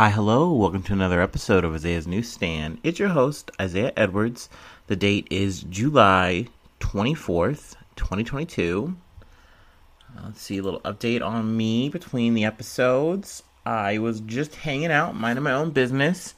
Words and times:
Hi, 0.00 0.08
hello. 0.08 0.50
Welcome 0.50 0.82
to 0.84 0.94
another 0.94 1.20
episode 1.20 1.62
of 1.62 1.74
Isaiah's 1.74 2.06
Newsstand. 2.06 2.78
It's 2.82 2.98
your 2.98 3.10
host, 3.10 3.50
Isaiah 3.60 3.92
Edwards. 3.98 4.48
The 4.86 4.96
date 4.96 5.26
is 5.30 5.60
July 5.64 6.46
24th, 6.80 7.74
2022. 7.96 8.96
Uh, 9.20 10.20
let's 10.24 10.40
see 10.40 10.56
a 10.56 10.62
little 10.62 10.80
update 10.86 11.20
on 11.20 11.54
me 11.54 11.90
between 11.90 12.32
the 12.32 12.46
episodes. 12.46 13.42
I 13.66 13.98
was 13.98 14.20
just 14.20 14.54
hanging 14.54 14.90
out, 14.90 15.16
minding 15.16 15.44
my 15.44 15.52
own 15.52 15.70
business, 15.70 16.32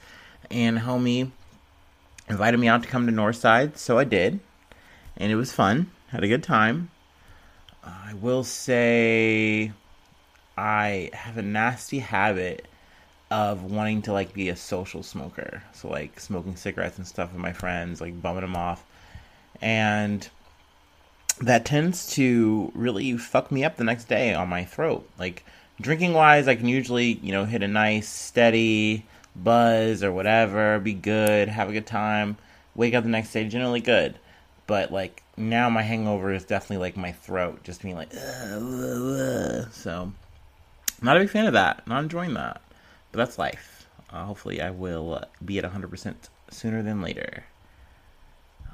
and 0.51 0.79
homie 0.79 1.31
invited 2.29 2.59
me 2.59 2.67
out 2.67 2.83
to 2.83 2.89
come 2.89 3.07
to 3.07 3.13
Northside, 3.13 3.77
so 3.77 3.97
I 3.97 4.03
did. 4.03 4.41
And 5.17 5.31
it 5.31 5.37
was 5.37 5.53
fun. 5.53 5.89
Had 6.09 6.25
a 6.25 6.29
good 6.29 6.43
time. 6.43 6.91
I 7.85 8.15
will 8.15 8.43
say 8.43 9.71
I 10.59 11.11
have 11.13 11.39
a 11.39 11.43
nasty 11.43 12.01
habit 12.01 12.67
of 13.33 13.65
wanting 13.65 14.03
to 14.03 14.13
like 14.13 14.35
be 14.35 14.51
a 14.51 14.57
social 14.57 15.03
smoker. 15.03 15.63
So 15.73 15.89
like 15.89 16.21
smoking 16.21 16.55
cigarettes 16.55 16.99
and 16.99 17.07
stuff 17.07 17.33
with 17.33 17.41
my 17.41 17.55
friends, 17.55 18.01
like 18.01 18.21
bumming 18.21 18.43
them 18.43 18.57
off. 18.57 18.85
And 19.63 20.29
that 21.41 21.65
tends 21.65 22.13
to 22.15 22.71
really 22.75 23.17
fuck 23.17 23.51
me 23.51 23.65
up 23.65 23.77
the 23.77 23.85
next 23.85 24.05
day 24.05 24.35
on 24.35 24.51
my 24.51 24.65
throat. 24.65 25.09
Like 25.19 25.47
drinking 25.81 26.13
wise, 26.13 26.47
I 26.47 26.57
can 26.57 26.69
usually, 26.69 27.13
you 27.23 27.33
know, 27.33 27.47
hit 27.47 27.63
a 27.63 27.69
nice 27.69 28.09
steady 28.09 29.07
buzz 29.35 30.05
or 30.05 30.13
whatever, 30.13 30.79
be 30.79 30.93
good, 30.93 31.49
have 31.49 31.71
a 31.71 31.73
good 31.73 31.87
time, 31.87 32.37
wake 32.75 32.93
up 32.93 33.03
the 33.03 33.11
next 33.11 33.33
day 33.33 33.49
generally 33.49 33.81
good. 33.81 34.15
But 34.67 34.93
like 34.93 35.23
now 35.39 35.71
my 35.71 35.83
hangover 35.83 36.35
is 36.35 36.45
definitely 36.45 36.85
like 36.85 36.99
my 36.99 37.13
throat 37.13 37.65
just 37.65 37.81
being 37.81 37.97
like 37.97 38.13
so 39.73 40.13
not 41.01 41.17
a 41.17 41.21
big 41.21 41.31
fan 41.31 41.47
of 41.47 41.55
that. 41.55 41.87
Not 41.87 42.05
enjoying 42.05 42.35
that. 42.35 42.61
But 43.13 43.19
that's 43.19 43.39
life. 43.39 43.87
Uh, 44.11 44.25
hopefully, 44.25 44.61
I 44.61 44.71
will 44.71 45.15
uh, 45.15 45.25
be 45.45 45.59
at 45.59 45.65
100% 45.65 46.15
sooner 46.51 46.83
than 46.83 47.03
later. 47.03 47.45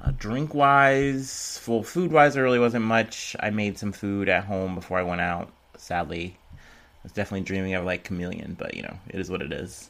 Uh, 0.03 0.11
drink 0.17 0.53
wise, 0.53 1.61
well, 1.67 1.83
food 1.83 2.11
wise, 2.11 2.33
there 2.33 2.43
really 2.43 2.59
wasn't 2.59 2.85
much. 2.85 3.35
I 3.39 3.49
made 3.49 3.77
some 3.77 3.91
food 3.91 4.29
at 4.29 4.45
home 4.45 4.75
before 4.75 4.97
I 4.97 5.03
went 5.03 5.19
out. 5.19 5.51
Sadly, 5.77 6.37
I 6.55 7.03
was 7.03 7.11
definitely 7.11 7.45
dreaming 7.45 7.73
of 7.73 7.85
like 7.85 8.05
chameleon, 8.05 8.55
but 8.57 8.75
you 8.75 8.81
know, 8.81 8.97
it 9.09 9.19
is 9.19 9.29
what 9.29 9.41
it 9.41 9.51
is. 9.51 9.89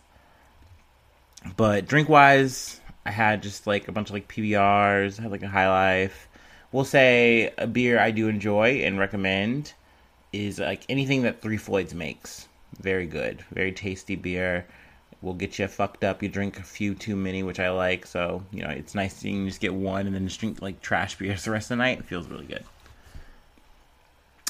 But 1.56 1.88
drink 1.88 2.10
wise, 2.10 2.82
I 3.06 3.12
had 3.12 3.44
just 3.44 3.68
like 3.68 3.88
a 3.88 3.92
bunch 3.92 4.10
of 4.10 4.14
like 4.14 4.28
PBRs, 4.28 5.20
I 5.20 5.24
had 5.24 5.32
like 5.32 5.44
a 5.44 5.48
high 5.48 5.70
life. 5.70 6.28
We'll 6.72 6.86
say 6.86 7.54
a 7.58 7.68
beer 7.68 8.00
I 8.00 8.12
do 8.12 8.28
enjoy 8.28 8.82
and 8.84 9.00
recommend 9.00 9.74
is 10.34 10.60
like 10.60 10.84
anything 10.90 11.24
that 11.24 11.42
Three 11.42 11.58
Floyds 11.58 11.94
makes 11.94 12.48
very 12.80 13.06
good, 13.06 13.44
very 13.52 13.72
tasty 13.72 14.16
beer. 14.16 14.66
Will 15.22 15.34
get 15.34 15.60
you 15.60 15.68
fucked 15.68 16.06
up. 16.06 16.24
You 16.24 16.30
drink 16.30 16.60
a 16.60 16.64
few 16.64 16.96
too 16.96 17.16
many, 17.16 17.44
which 17.44 17.60
I 17.60 17.70
like. 17.72 18.06
So 18.06 18.44
you 18.52 18.64
know 18.64 18.70
it's 18.70 18.96
nice 18.96 19.24
you 19.24 19.46
just 19.46 19.60
get 19.60 19.74
one 19.74 20.06
and 20.08 20.16
then 20.16 20.28
just 20.28 20.40
drink 20.40 20.62
like 20.62 20.82
trash 20.82 21.18
beers 21.18 21.44
the 21.46 21.52
rest 21.52 21.66
of 21.66 21.78
the 21.78 21.84
night. 21.84 22.00
It 22.00 22.06
feels 22.06 22.28
really 22.28 22.46
good. 22.46 22.64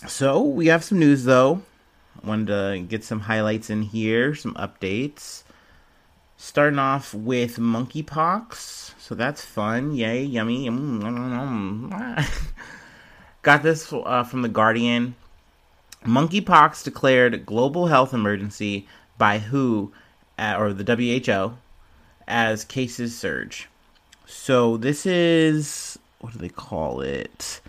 So 0.07 0.41
we 0.41 0.67
have 0.67 0.83
some 0.83 0.99
news 0.99 1.23
though. 1.23 1.61
I 2.23 2.27
wanted 2.27 2.47
to 2.47 2.85
get 2.87 3.03
some 3.03 3.21
highlights 3.21 3.69
in 3.69 3.81
here, 3.81 4.35
some 4.35 4.53
updates. 4.55 5.43
Starting 6.37 6.79
off 6.79 7.13
with 7.13 7.57
monkeypox. 7.57 8.93
So 8.99 9.15
that's 9.15 9.43
fun. 9.43 9.93
Yay, 9.93 10.23
yummy. 10.23 10.69
Mm, 10.69 11.01
mm, 11.01 11.89
mm, 11.89 12.51
Got 13.41 13.63
this 13.63 13.91
uh, 13.91 14.23
from 14.23 14.41
The 14.41 14.49
Guardian. 14.49 15.15
Monkeypox 16.05 16.83
declared 16.83 17.45
global 17.45 17.87
health 17.87 18.13
emergency 18.13 18.87
by 19.17 19.39
WHO 19.39 19.91
uh, 20.37 20.55
or 20.57 20.73
the 20.73 20.95
WHO 20.95 21.57
as 22.27 22.63
cases 22.63 23.17
surge. 23.17 23.67
So 24.25 24.77
this 24.77 25.05
is 25.05 25.99
what 26.19 26.33
do 26.33 26.39
they 26.39 26.49
call 26.49 27.01
it? 27.01 27.61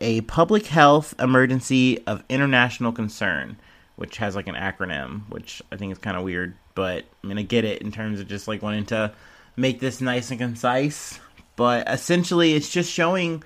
A 0.00 0.20
public 0.22 0.66
health 0.66 1.14
emergency 1.18 2.04
of 2.06 2.22
international 2.28 2.92
concern, 2.92 3.56
which 3.96 4.18
has 4.18 4.36
like 4.36 4.46
an 4.46 4.54
acronym, 4.54 5.28
which 5.28 5.62
I 5.72 5.76
think 5.76 5.92
is 5.92 5.98
kind 5.98 6.16
of 6.16 6.22
weird, 6.22 6.54
but 6.74 7.04
I'm 7.22 7.30
gonna 7.30 7.42
get 7.42 7.64
it 7.64 7.82
in 7.82 7.92
terms 7.92 8.20
of 8.20 8.28
just 8.28 8.48
like 8.48 8.62
wanting 8.62 8.86
to 8.86 9.12
make 9.56 9.80
this 9.80 10.00
nice 10.00 10.30
and 10.30 10.40
concise. 10.40 11.18
But 11.56 11.88
essentially, 11.88 12.54
it's 12.54 12.68
just 12.68 12.92
showing 12.92 13.42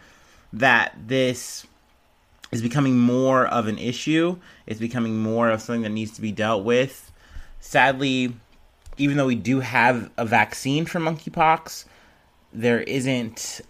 that 0.53 0.97
this 1.07 1.67
is 2.51 2.63
becoming 2.63 2.99
more 2.99 3.47
of 3.47 3.69
an 3.69 3.79
issue. 3.79 4.39
It's 4.67 4.81
becoming 4.81 5.19
more 5.19 5.51
of 5.51 5.63
something 5.63 5.83
that 5.83 5.91
needs 5.91 6.11
to 6.13 6.21
be 6.21 6.33
dealt 6.33 6.65
with. 6.65 7.13
Sadly, 7.61 8.35
even 8.97 9.17
though 9.17 9.27
we 9.27 9.37
do 9.37 9.61
have 9.61 10.11
a 10.17 10.25
vaccine 10.25 10.87
for 10.87 10.99
monkeypox, 10.99 11.85
there 12.53 12.81
isn't 12.81 13.61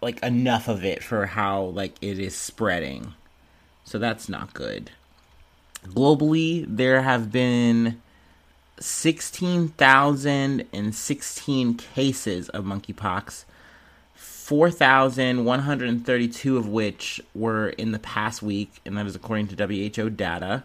like 0.00 0.22
enough 0.22 0.68
of 0.68 0.84
it 0.84 1.02
for 1.02 1.26
how 1.26 1.64
like 1.64 1.96
it 2.00 2.18
is 2.18 2.34
spreading. 2.34 3.12
So 3.84 3.98
that's 3.98 4.26
not 4.28 4.54
good. 4.54 4.92
Globally, 5.86 6.64
there 6.68 7.02
have 7.02 7.32
been 7.32 8.00
16,016 8.78 11.74
cases 11.74 12.48
of 12.48 12.64
monkeypox 12.64 13.44
4,132 14.52 16.58
of 16.58 16.68
which 16.68 17.22
were 17.34 17.70
in 17.70 17.92
the 17.92 17.98
past 17.98 18.42
week, 18.42 18.82
and 18.84 18.98
that 18.98 19.06
is 19.06 19.16
according 19.16 19.48
to 19.48 19.66
WHO 19.66 20.10
data. 20.10 20.64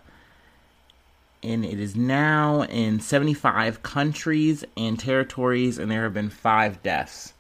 And 1.42 1.64
it 1.64 1.80
is 1.80 1.96
now 1.96 2.64
in 2.64 3.00
75 3.00 3.84
countries 3.84 4.66
and 4.76 5.00
territories, 5.00 5.78
and 5.78 5.90
there 5.90 6.04
have 6.04 6.14
been 6.14 6.30
five 6.30 6.84
deaths. 6.84 7.32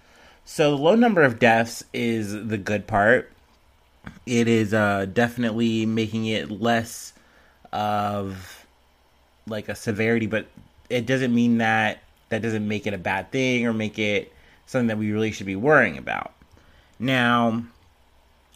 So, 0.46 0.72
the 0.72 0.81
low 0.81 0.96
number 0.96 1.22
of 1.22 1.38
deaths 1.38 1.84
is 1.94 2.31
the 2.31 2.57
good 2.57 2.88
part. 2.88 3.30
It 4.25 4.47
is 4.47 4.74
uh, 4.74 5.07
definitely 5.12 5.86
making 5.86 6.28
it 6.28 6.50
less 6.50 7.12
of 7.74 8.66
like 9.47 9.68
a 9.68 9.75
severity, 9.75 10.28
but 10.28 10.47
it 10.90 11.06
doesn't 11.06 11.36
mean 11.36 11.57
that 11.57 12.00
that 12.30 12.41
doesn't 12.41 12.66
make 12.66 12.88
it 12.88 12.94
a 12.94 12.97
bad 12.97 13.34
thing 13.34 13.68
or 13.68 13.74
make 13.74 14.00
it 14.00 14.31
something 14.66 14.88
that 14.88 14.97
we 14.97 15.12
really 15.12 15.31
should 15.31 15.46
be 15.46 15.57
worrying 15.57 15.97
about. 15.97 16.31
Now, 17.00 17.63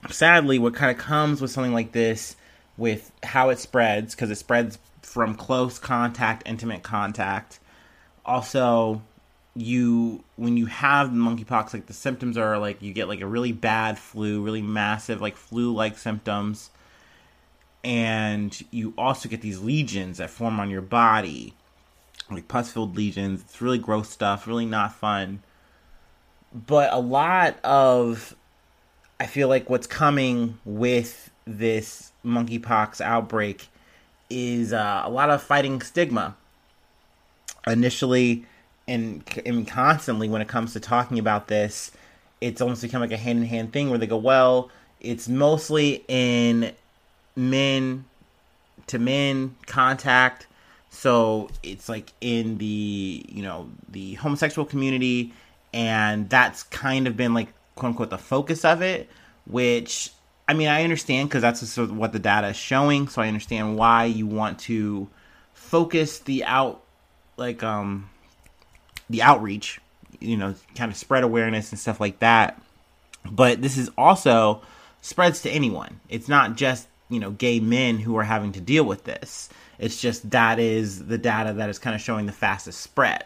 sadly, 0.10 0.60
what 0.60 0.74
kind 0.74 0.92
of 0.92 0.98
comes 0.98 1.42
with 1.42 1.52
something 1.52 1.74
like 1.74 1.92
this, 1.92 2.36
with 2.78 3.12
how 3.24 3.50
it 3.50 3.60
spreads, 3.60 4.16
because 4.16 4.32
it 4.32 4.38
spreads 4.38 4.80
from 5.02 5.36
close 5.36 5.78
contact, 5.78 6.44
intimate 6.48 6.84
contact. 6.84 7.60
Also, 8.26 9.02
you 9.54 10.24
when 10.38 10.56
you 10.58 10.66
have 10.68 11.10
monkeypox, 11.10 11.74
like 11.74 11.88
the 11.88 11.94
symptoms 11.94 12.38
are 12.38 12.58
like 12.58 12.82
you 12.82 12.94
get 12.94 13.08
like 13.08 13.22
a 13.22 13.28
really 13.28 13.52
bad 13.52 14.00
flu, 14.00 14.42
really 14.42 14.62
massive 14.62 15.22
like 15.22 15.36
flu-like 15.36 15.98
symptoms, 15.98 16.70
and 17.84 18.64
you 18.72 18.94
also 18.98 19.28
get 19.28 19.42
these 19.42 19.60
lesions 19.60 20.20
that 20.20 20.30
form 20.30 20.60
on 20.60 20.70
your 20.70 20.82
body, 20.82 21.54
like 22.30 22.48
pus-filled 22.48 22.96
lesions. 22.96 23.42
It's 23.42 23.62
really 23.62 23.78
gross 23.78 24.10
stuff, 24.10 24.48
really 24.48 24.66
not 24.66 24.96
fun 24.96 25.44
but 26.54 26.92
a 26.92 27.00
lot 27.00 27.58
of 27.64 28.36
I 29.22 29.28
feel 29.28 29.48
like 29.48 29.70
what's 29.70 29.86
coming 29.86 30.58
with 30.66 31.30
this 31.46 32.12
monkeypox 32.26 33.02
outbreak 33.02 33.68
is 34.32 34.74
uh, 34.74 35.04
a 35.06 35.12
lot 35.12 35.30
of 35.30 35.44
fighting 35.44 35.80
stigma. 35.82 36.36
Initially, 37.68 38.46
and, 38.88 39.24
and 39.46 39.68
constantly 39.68 40.28
when 40.28 40.42
it 40.42 40.48
comes 40.48 40.74
to 40.74 40.80
talking 40.80 41.20
about 41.20 41.48
this, 41.50 41.92
it's 42.42 42.62
almost 42.62 42.82
become 42.82 43.02
like 43.02 43.12
a 43.12 43.18
hand 43.18 43.40
in 43.40 43.46
hand 43.46 43.72
thing 43.72 43.92
where 43.92 44.00
they 44.00 44.08
go, 44.08 44.18
well, 44.18 44.72
it's 45.00 45.28
mostly 45.30 46.04
in 46.08 46.74
men 47.36 48.06
to 48.88 48.98
men 48.98 49.56
contact. 49.68 50.48
So 50.90 51.52
it's 51.62 51.88
like 51.88 52.12
in 52.22 52.58
the, 52.58 53.24
you 53.30 53.44
know, 53.44 53.70
the 53.88 54.16
homosexual 54.16 54.66
community 54.66 55.32
and 55.74 56.30
that's 56.30 56.64
kind 56.64 57.08
of 57.08 57.16
been 57.16 57.34
like 57.34 57.54
quote 57.76 57.90
unquote 57.92 58.10
the 58.10 58.18
focus 58.18 58.66
of 58.66 58.82
it 58.82 59.10
which 59.46 60.12
i 60.48 60.54
mean 60.54 60.68
i 60.68 60.84
understand 60.84 61.30
because 61.30 61.42
that's 61.42 61.78
what 61.78 62.12
the 62.12 62.20
data 62.20 62.50
is 62.50 62.58
showing 62.58 63.08
so 63.08 63.22
i 63.22 63.28
understand 63.28 63.78
why 63.78 64.06
you 64.06 64.28
want 64.28 64.60
to 64.60 65.08
focus 65.54 66.20
the 66.20 66.44
out 66.44 66.84
like 67.38 67.64
um 67.64 68.10
the 69.10 69.22
outreach 69.22 69.80
you 70.22 70.38
know 70.38 70.56
kind 70.76 70.92
of 70.92 70.98
spread 70.98 71.24
awareness 71.24 71.72
and 71.72 71.80
stuff 71.80 72.00
like 72.00 72.20
that. 72.20 72.62
But 73.30 73.62
this 73.62 73.78
is 73.78 73.90
also 73.98 74.62
spreads 75.02 75.42
to 75.42 75.50
anyone. 75.50 76.00
It's 76.10 76.30
not 76.30 76.56
just 76.56 76.88
you 77.10 77.20
know 77.20 77.32
gay 77.32 77.60
men 77.60 78.00
who 78.00 78.16
are 78.18 78.24
having 78.24 78.54
to 78.54 78.62
deal 78.62 78.86
with 78.86 79.04
this. 79.04 79.50
It's 79.80 80.00
just 80.00 80.30
that 80.30 80.60
is 80.60 81.08
the 81.08 81.18
data 81.18 81.54
that 81.54 81.70
is 81.70 81.80
kind 81.80 81.96
of 81.96 82.02
showing 82.02 82.28
the 82.28 82.32
fastest 82.32 82.80
spread. 82.80 83.26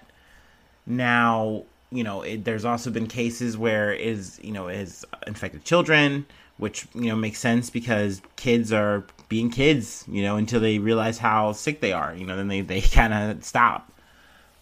Now 0.88 1.64
you 1.96 2.04
know, 2.04 2.22
it, 2.22 2.44
there's 2.46 2.66
also 2.66 2.92
been 2.92 3.08
cases 3.08 3.58
where 3.58 3.94
is 3.94 4.40
you 4.44 4.52
know 4.52 4.68
is 4.68 5.06
infected 5.28 5.64
children, 5.64 6.26
which 6.58 6.88
you 6.94 7.08
know 7.08 7.16
makes 7.16 7.40
sense 7.40 7.70
because 7.70 8.22
kids 8.36 8.72
are 8.74 9.06
being 9.30 9.50
kids, 9.50 10.06
you 10.08 10.24
know, 10.24 10.38
until 10.38 10.60
they 10.60 10.80
realize 10.80 11.18
how 11.18 11.52
sick 11.52 11.82
they 11.82 11.94
are. 11.94 12.16
You 12.16 12.26
know, 12.26 12.36
then 12.36 12.48
they 12.48 12.62
they 12.62 12.82
kind 13.00 13.14
of 13.14 13.44
stop. 13.44 13.92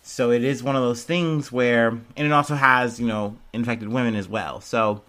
So 0.06 0.32
it 0.32 0.44
is 0.44 0.62
one 0.62 0.76
of 0.76 0.82
those 0.82 1.04
things 1.04 1.50
where, 1.50 1.88
and 1.88 2.28
it 2.28 2.32
also 2.34 2.56
has, 2.56 3.00
you 3.00 3.08
know, 3.08 3.38
infected 3.54 3.88
women 3.88 4.16
as 4.16 4.28
well. 4.28 4.60
So 4.60 5.02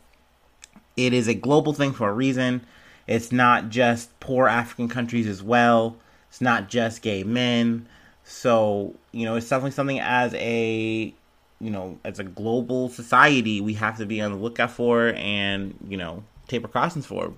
it 0.96 1.12
is 1.12 1.26
a 1.26 1.34
global 1.34 1.72
thing 1.72 1.92
for 1.92 2.08
a 2.08 2.12
reason. 2.12 2.64
It's 3.08 3.32
not 3.32 3.70
just 3.70 4.18
poor 4.20 4.46
African 4.46 4.88
countries 4.88 5.26
as 5.26 5.42
well. 5.42 5.96
It's 6.30 6.40
not 6.40 6.68
just 6.68 7.02
gay 7.02 7.24
men. 7.24 7.88
So, 8.22 8.94
you 9.10 9.24
know, 9.24 9.34
it's 9.34 9.48
definitely 9.48 9.72
something 9.72 9.98
as 9.98 10.32
a, 10.34 11.12
you 11.60 11.70
know, 11.70 11.98
as 12.04 12.18
a 12.18 12.24
global 12.24 12.88
society 12.88 13.60
we 13.60 13.74
have 13.74 13.98
to 13.98 14.06
be 14.06 14.20
on 14.20 14.32
the 14.32 14.38
lookout 14.38 14.70
for 14.70 15.08
and, 15.16 15.76
you 15.88 15.96
know, 15.96 16.24
take 16.48 16.62
precautions 16.62 17.06
for. 17.06 17.32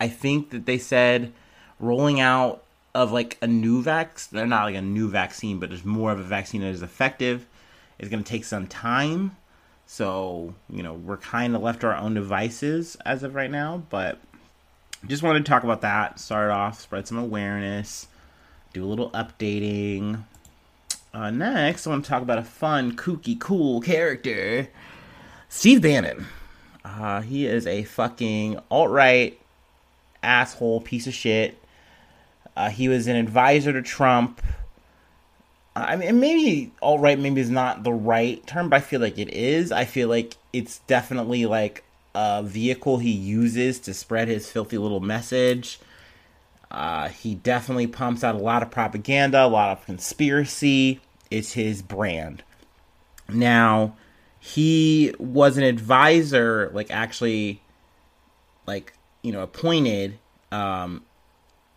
I 0.00 0.08
think 0.08 0.50
that 0.50 0.66
they 0.66 0.78
said 0.78 1.32
rolling 1.78 2.20
out 2.20 2.64
of 2.94 3.12
like 3.12 3.38
a 3.40 3.46
new 3.46 3.82
vax, 3.82 4.28
they're 4.28 4.46
not 4.46 4.64
like 4.64 4.74
a 4.74 4.82
new 4.82 5.08
vaccine, 5.08 5.58
but 5.58 5.70
there's 5.70 5.84
more 5.84 6.12
of 6.12 6.18
a 6.18 6.24
vaccine 6.24 6.60
that 6.60 6.68
is 6.68 6.82
effective. 6.82 7.46
It's 7.98 8.08
going 8.08 8.22
to 8.22 8.28
take 8.28 8.44
some 8.44 8.66
time. 8.66 9.36
So, 9.86 10.54
you 10.70 10.82
know, 10.82 10.94
we're 10.94 11.18
kind 11.18 11.54
of 11.54 11.62
left 11.62 11.80
to 11.80 11.88
our 11.88 11.96
own 11.96 12.14
devices 12.14 12.96
as 13.04 13.22
of 13.22 13.34
right 13.34 13.50
now, 13.50 13.82
but 13.90 14.18
just 15.06 15.22
wanted 15.22 15.44
to 15.44 15.48
talk 15.48 15.64
about 15.64 15.82
that. 15.82 16.18
Start 16.18 16.50
off, 16.50 16.80
spread 16.80 17.06
some 17.06 17.18
awareness, 17.18 18.06
do 18.72 18.84
a 18.84 18.86
little 18.86 19.10
updating. 19.10 20.24
Uh, 21.14 21.30
next, 21.30 21.86
I 21.86 21.90
want 21.90 22.04
to 22.04 22.08
talk 22.08 22.22
about 22.22 22.38
a 22.38 22.42
fun, 22.42 22.96
kooky, 22.96 23.38
cool 23.38 23.82
character 23.82 24.68
Steve 25.50 25.82
Bannon. 25.82 26.26
Uh, 26.82 27.20
he 27.20 27.46
is 27.46 27.66
a 27.66 27.82
fucking 27.82 28.58
alt 28.70 28.90
right 28.90 29.38
asshole 30.22 30.80
piece 30.80 31.06
of 31.06 31.12
shit. 31.12 31.58
Uh, 32.56 32.70
he 32.70 32.88
was 32.88 33.06
an 33.06 33.16
advisor 33.16 33.74
to 33.74 33.82
Trump. 33.82 34.40
I 35.76 35.96
mean, 35.96 36.18
maybe 36.18 36.72
alt 36.80 37.02
right 37.02 37.18
maybe 37.18 37.42
is 37.42 37.50
not 37.50 37.82
the 37.82 37.92
right 37.92 38.44
term, 38.46 38.70
but 38.70 38.76
I 38.76 38.80
feel 38.80 39.00
like 39.00 39.18
it 39.18 39.28
is. 39.28 39.70
I 39.70 39.84
feel 39.84 40.08
like 40.08 40.36
it's 40.54 40.78
definitely 40.86 41.44
like 41.44 41.84
a 42.14 42.42
vehicle 42.42 42.98
he 42.98 43.10
uses 43.10 43.78
to 43.80 43.92
spread 43.92 44.28
his 44.28 44.50
filthy 44.50 44.78
little 44.78 45.00
message. 45.00 45.78
Uh, 46.72 47.08
he 47.08 47.34
definitely 47.34 47.86
pumps 47.86 48.24
out 48.24 48.34
a 48.34 48.38
lot 48.38 48.62
of 48.62 48.70
propaganda, 48.70 49.44
a 49.44 49.46
lot 49.46 49.70
of 49.76 49.84
conspiracy. 49.84 51.00
It's 51.30 51.52
his 51.52 51.82
brand. 51.82 52.42
Now, 53.28 53.94
he 54.40 55.14
was 55.18 55.58
an 55.58 55.64
advisor, 55.64 56.70
like 56.72 56.90
actually, 56.90 57.60
like 58.66 58.94
you 59.20 59.32
know, 59.32 59.42
appointed 59.42 60.18
um, 60.50 61.04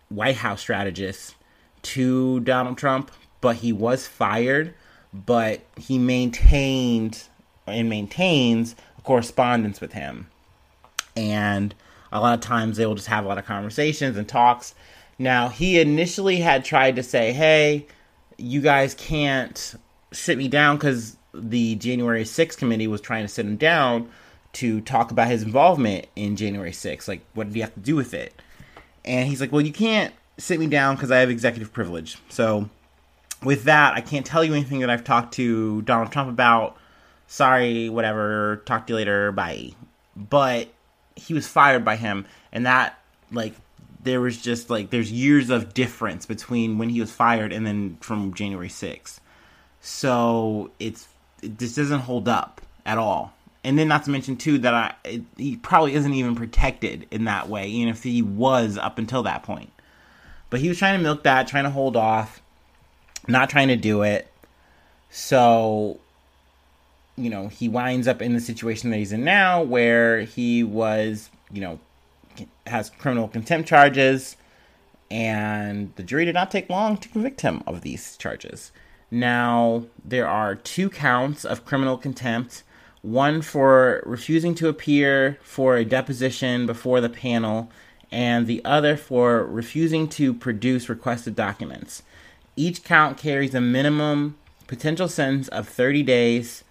White 0.07 0.38
House 0.38 0.62
strategist 0.62 1.36
to 1.83 2.39
Donald 2.39 2.77
Trump, 2.77 3.12
but 3.41 3.57
he 3.57 3.74
was 3.74 4.07
fired. 4.07 4.74
But 5.13 5.62
he 5.77 6.00
maintained 6.00 7.24
and 7.68 7.89
maintains 7.89 8.75
a 8.98 9.01
correspondence 9.01 9.81
with 9.81 9.94
him. 9.94 10.27
And 11.15 11.75
a 12.15 12.19
lot 12.19 12.33
of 12.33 12.39
times 12.39 12.77
they 12.77 12.85
will 12.85 12.95
just 12.95 13.07
have 13.07 13.25
a 13.25 13.27
lot 13.27 13.38
of 13.38 13.45
conversations 13.45 14.15
and 14.17 14.27
talks. 14.27 14.73
Now, 15.19 15.50
he 15.50 15.79
initially 15.79 16.38
had 16.38 16.63
tried 16.63 16.95
to 16.95 17.03
say, 17.03 17.33
hey, 17.33 17.88
you 18.38 18.62
guys 18.62 18.94
can't 18.94 19.75
sit 20.12 20.38
me 20.38 20.47
down 20.47 20.77
because 20.77 21.17
the 21.33 21.75
January 21.75 22.23
6th 22.23 22.57
committee 22.57 22.88
was 22.88 23.01
trying 23.01 23.23
to 23.23 23.27
sit 23.27 23.45
him 23.45 23.57
down 23.57 24.09
to 24.53 24.79
talk 24.81 25.12
about 25.12 25.27
his 25.27 25.44
involvement 25.44 26.07
in 26.15 26.38
January 26.38 26.71
6th. 26.71 27.07
Like, 27.07 27.21
what 27.33 27.47
did 27.47 27.56
he 27.56 27.62
have 27.62 27.73
to 27.73 27.79
do 27.81 27.95
with 27.95 28.13
it? 28.13 28.41
And 29.03 29.27
he's 29.27 29.41
like, 29.41 29.51
well, 29.51 29.62
you 29.62 29.73
can't 29.73 30.13
sit 30.38 30.59
me 30.59 30.67
down 30.67 30.95
because 30.95 31.12
I 31.12 31.17
have 31.17 31.29
executive 31.29 31.73
privilege. 31.73 32.17
So, 32.29 32.69
with 33.44 33.65
that, 33.65 33.94
I 33.94 34.01
can't 34.01 34.25
tell 34.25 34.44
you 34.44 34.53
anything 34.53 34.79
that 34.79 34.89
I've 34.89 35.03
talked 35.03 35.33
to 35.35 35.81
Donald 35.81 36.12
Trump 36.12 36.29
about. 36.29 36.77
Sorry, 37.27 37.89
whatever. 37.89 38.62
Talk 38.65 38.88
to 38.88 38.94
you 38.94 38.97
later. 38.97 39.31
Bye. 39.33 39.73
But 40.15 40.69
he 41.15 41.33
was 41.33 41.47
fired 41.47 41.85
by 41.85 41.95
him, 41.95 42.25
and 42.51 42.65
that, 42.65 43.00
like, 43.31 43.53
there 44.03 44.21
was 44.21 44.39
just 44.39 44.69
like 44.69 44.91
there's 44.91 45.12
years 45.12 45.50
of 45.50 45.73
difference 45.73 46.25
between 46.25 46.77
when 46.77 46.89
he 46.89 47.00
was 47.00 47.12
fired 47.12 47.51
and 47.51 47.65
then 47.65 47.97
from 48.01 48.33
January 48.33 48.69
6th. 48.69 49.19
So 49.81 50.71
it's 50.79 51.07
it, 51.41 51.57
this 51.57 51.75
doesn't 51.75 52.01
hold 52.01 52.27
up 52.27 52.62
at 52.85 53.00
all 53.00 53.33
and 53.65 53.79
then 53.79 53.88
not 53.88 54.03
to 54.03 54.12
mention 54.12 54.38
too 54.38 54.59
that 54.59 54.73
I 54.73 54.94
it, 55.03 55.23
he 55.35 55.57
probably 55.57 55.95
isn't 55.95 56.13
even 56.13 56.35
protected 56.35 57.07
in 57.09 57.25
that 57.25 57.50
way, 57.50 57.67
even 57.67 57.89
if 57.89 58.03
he 58.03 58.21
was 58.21 58.77
up 58.77 59.00
until 59.00 59.23
that 59.23 59.41
point. 59.41 59.71
But 60.51 60.59
he 60.59 60.69
was 60.69 60.77
trying 60.77 60.97
to 60.97 61.03
milk 61.03 61.23
that, 61.23 61.47
trying 61.47 61.63
to 61.63 61.71
hold 61.71 61.97
off, 61.97 62.41
not 63.27 63.50
trying 63.50 63.69
to 63.69 63.75
do 63.75 64.03
it. 64.03 64.31
So, 65.09 66.00
you 67.17 67.29
know, 67.29 67.47
he 67.47 67.69
winds 67.69 68.07
up 68.07 68.21
in 68.21 68.33
the 68.33 68.39
situation 68.39 68.89
that 68.89 68.97
he's 68.97 69.12
in 69.12 69.23
now, 69.23 69.62
where 69.62 70.21
he 70.21 70.63
was, 70.63 71.29
you 71.51 71.62
know, 71.62 71.79
has 72.67 72.89
criminal 72.89 73.27
contempt 73.27 73.69
charges, 73.69 74.35
and 75.09 75.94
the 75.95 76.03
jury 76.03 76.25
did 76.25 76.33
not 76.33 76.51
take 76.51 76.69
long 76.69 76.97
to 76.97 77.09
convict 77.09 77.41
him 77.41 77.63
of 77.65 77.81
these 77.81 78.17
charges. 78.17 78.71
Now, 79.09 79.85
there 80.03 80.27
are 80.27 80.56
two 80.56 80.89
counts 80.89 81.45
of 81.45 81.65
criminal 81.65 81.97
contempt 81.97 82.63
one 83.06 83.39
for 83.39 84.01
refusing 84.03 84.56
to 84.56 84.67
appear 84.67 85.38
for 85.44 85.77
a 85.77 85.85
deposition 85.85 86.65
before 86.65 87.00
the 87.00 87.09
panel, 87.09 87.69
and 88.12 88.47
the 88.47 88.63
other 88.65 88.97
for 88.97 89.45
refusing 89.45 90.07
to 90.07 90.33
produce 90.33 90.89
requested 90.89 91.35
documents. 91.35 92.01
Each 92.56 92.83
count 92.83 93.17
carries 93.17 93.53
a 93.53 93.62
minimum 93.62 94.38
potential 94.65 95.07
sentence 95.07 95.47
of 95.50 95.67
30 95.67 96.01
days 96.01 96.63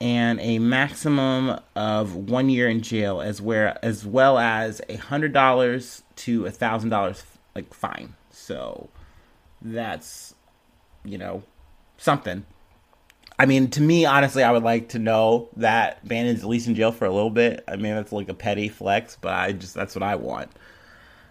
and 0.00 0.40
a 0.40 0.58
maximum 0.58 1.60
of 1.76 2.14
one 2.14 2.48
year 2.48 2.68
in 2.68 2.80
jail, 2.80 3.20
as 3.20 3.40
where 3.40 3.78
as 3.84 4.06
well 4.06 4.38
as 4.38 4.80
a 4.88 4.96
hundred 4.96 5.32
dollars 5.32 6.02
to 6.16 6.46
a 6.46 6.50
thousand 6.50 6.90
dollars 6.90 7.22
like 7.54 7.72
fine. 7.74 8.14
So 8.30 8.88
that's 9.60 10.34
you 11.04 11.18
know 11.18 11.42
something. 11.98 12.44
I 13.38 13.46
mean, 13.46 13.70
to 13.70 13.80
me, 13.80 14.04
honestly, 14.04 14.42
I 14.42 14.52
would 14.52 14.64
like 14.64 14.90
to 14.90 14.98
know 14.98 15.48
that 15.56 16.06
Bannon's 16.06 16.40
at 16.40 16.48
least 16.48 16.68
in 16.68 16.74
jail 16.74 16.92
for 16.92 17.06
a 17.06 17.10
little 17.10 17.30
bit. 17.30 17.64
I 17.66 17.76
mean, 17.76 17.94
that's 17.94 18.12
like 18.12 18.28
a 18.28 18.34
petty 18.34 18.68
flex, 18.68 19.16
but 19.18 19.32
I 19.32 19.52
just 19.52 19.74
that's 19.74 19.94
what 19.94 20.02
I 20.02 20.16
want. 20.16 20.50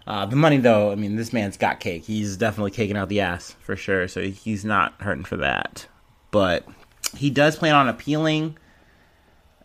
Uh, 0.06 0.26
the 0.26 0.34
money, 0.34 0.56
though, 0.56 0.90
I 0.90 0.96
mean, 0.96 1.14
this 1.14 1.32
man's 1.32 1.56
got 1.56 1.78
cake. 1.78 2.02
He's 2.02 2.36
definitely 2.36 2.72
caking 2.72 2.96
out 2.96 3.08
the 3.08 3.20
ass 3.20 3.54
for 3.60 3.76
sure, 3.76 4.08
so 4.08 4.22
he's 4.22 4.64
not 4.64 5.00
hurting 5.00 5.22
for 5.22 5.36
that. 5.36 5.86
But 6.32 6.66
he 7.16 7.30
does 7.30 7.56
plan 7.56 7.74
on 7.74 7.88
appealing. 7.88 8.56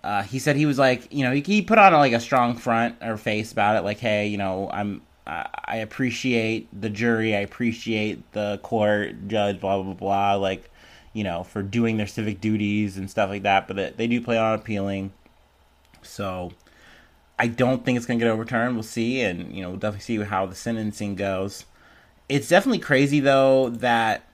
Uh, 0.04 0.22
he 0.24 0.40
said 0.40 0.56
he 0.56 0.66
was 0.66 0.78
like, 0.78 1.12
you 1.12 1.24
know, 1.24 1.32
he, 1.32 1.42
he 1.42 1.62
put 1.62 1.78
on 1.78 1.94
like 1.94 2.14
a 2.14 2.20
strong 2.20 2.56
front 2.56 2.96
or 3.02 3.18
face 3.18 3.52
about 3.52 3.76
it, 3.76 3.82
like, 3.82 3.98
hey, 4.00 4.28
you 4.28 4.38
know, 4.38 4.70
I'm 4.72 5.02
I 5.28 5.78
appreciate 5.78 6.70
the 6.80 6.90
jury, 6.90 7.36
I 7.36 7.40
appreciate 7.40 8.32
the 8.34 8.60
court, 8.62 9.28
judge, 9.28 9.60
blah 9.60 9.82
blah 9.82 9.94
blah. 9.94 10.36
Like, 10.36 10.70
you 11.14 11.24
know, 11.24 11.44
for 11.44 11.64
doing 11.64 11.98
their 11.98 12.06
civic 12.06 12.40
duties 12.40 12.98
and 12.98 13.10
stuff 13.10 13.32
like 13.32 13.42
that. 13.42 13.68
But 13.68 13.98
they 13.98 14.06
do 14.06 14.22
plan 14.22 14.44
on 14.44 14.60
appealing. 14.60 15.14
So 16.04 16.52
I 17.40 17.48
don't 17.48 17.84
think 17.84 17.98
it's 17.98 18.06
to 18.06 18.16
get 18.16 18.28
overturned. 18.28 18.76
We'll 18.76 18.84
see. 18.84 19.22
And, 19.22 19.52
you 19.52 19.64
know, 19.64 19.70
we'll 19.70 19.80
definitely 19.80 20.02
see 20.02 20.24
how 20.24 20.46
the 20.46 20.54
sentencing 20.54 21.16
goes. 21.16 21.66
It's 22.30 22.48
definitely 22.48 22.80
crazy, 22.80 23.20
though, 23.20 23.70
that, 23.70 24.28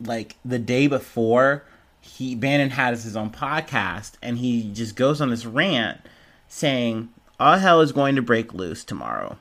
like, 0.00 0.36
the 0.44 0.58
day 0.58 0.86
before, 0.86 1.64
he 2.06 2.34
Bannon 2.34 2.70
has 2.70 3.04
his 3.04 3.16
own 3.16 3.30
podcast 3.30 4.12
and 4.22 4.38
he 4.38 4.70
just 4.72 4.96
goes 4.96 5.20
on 5.20 5.30
this 5.30 5.44
rant 5.44 6.00
saying, 6.48 7.08
All 7.38 7.58
hell 7.58 7.80
is 7.80 7.92
going 7.92 8.16
to 8.16 8.22
break 8.22 8.54
loose 8.54 8.84
tomorrow. 8.84 9.36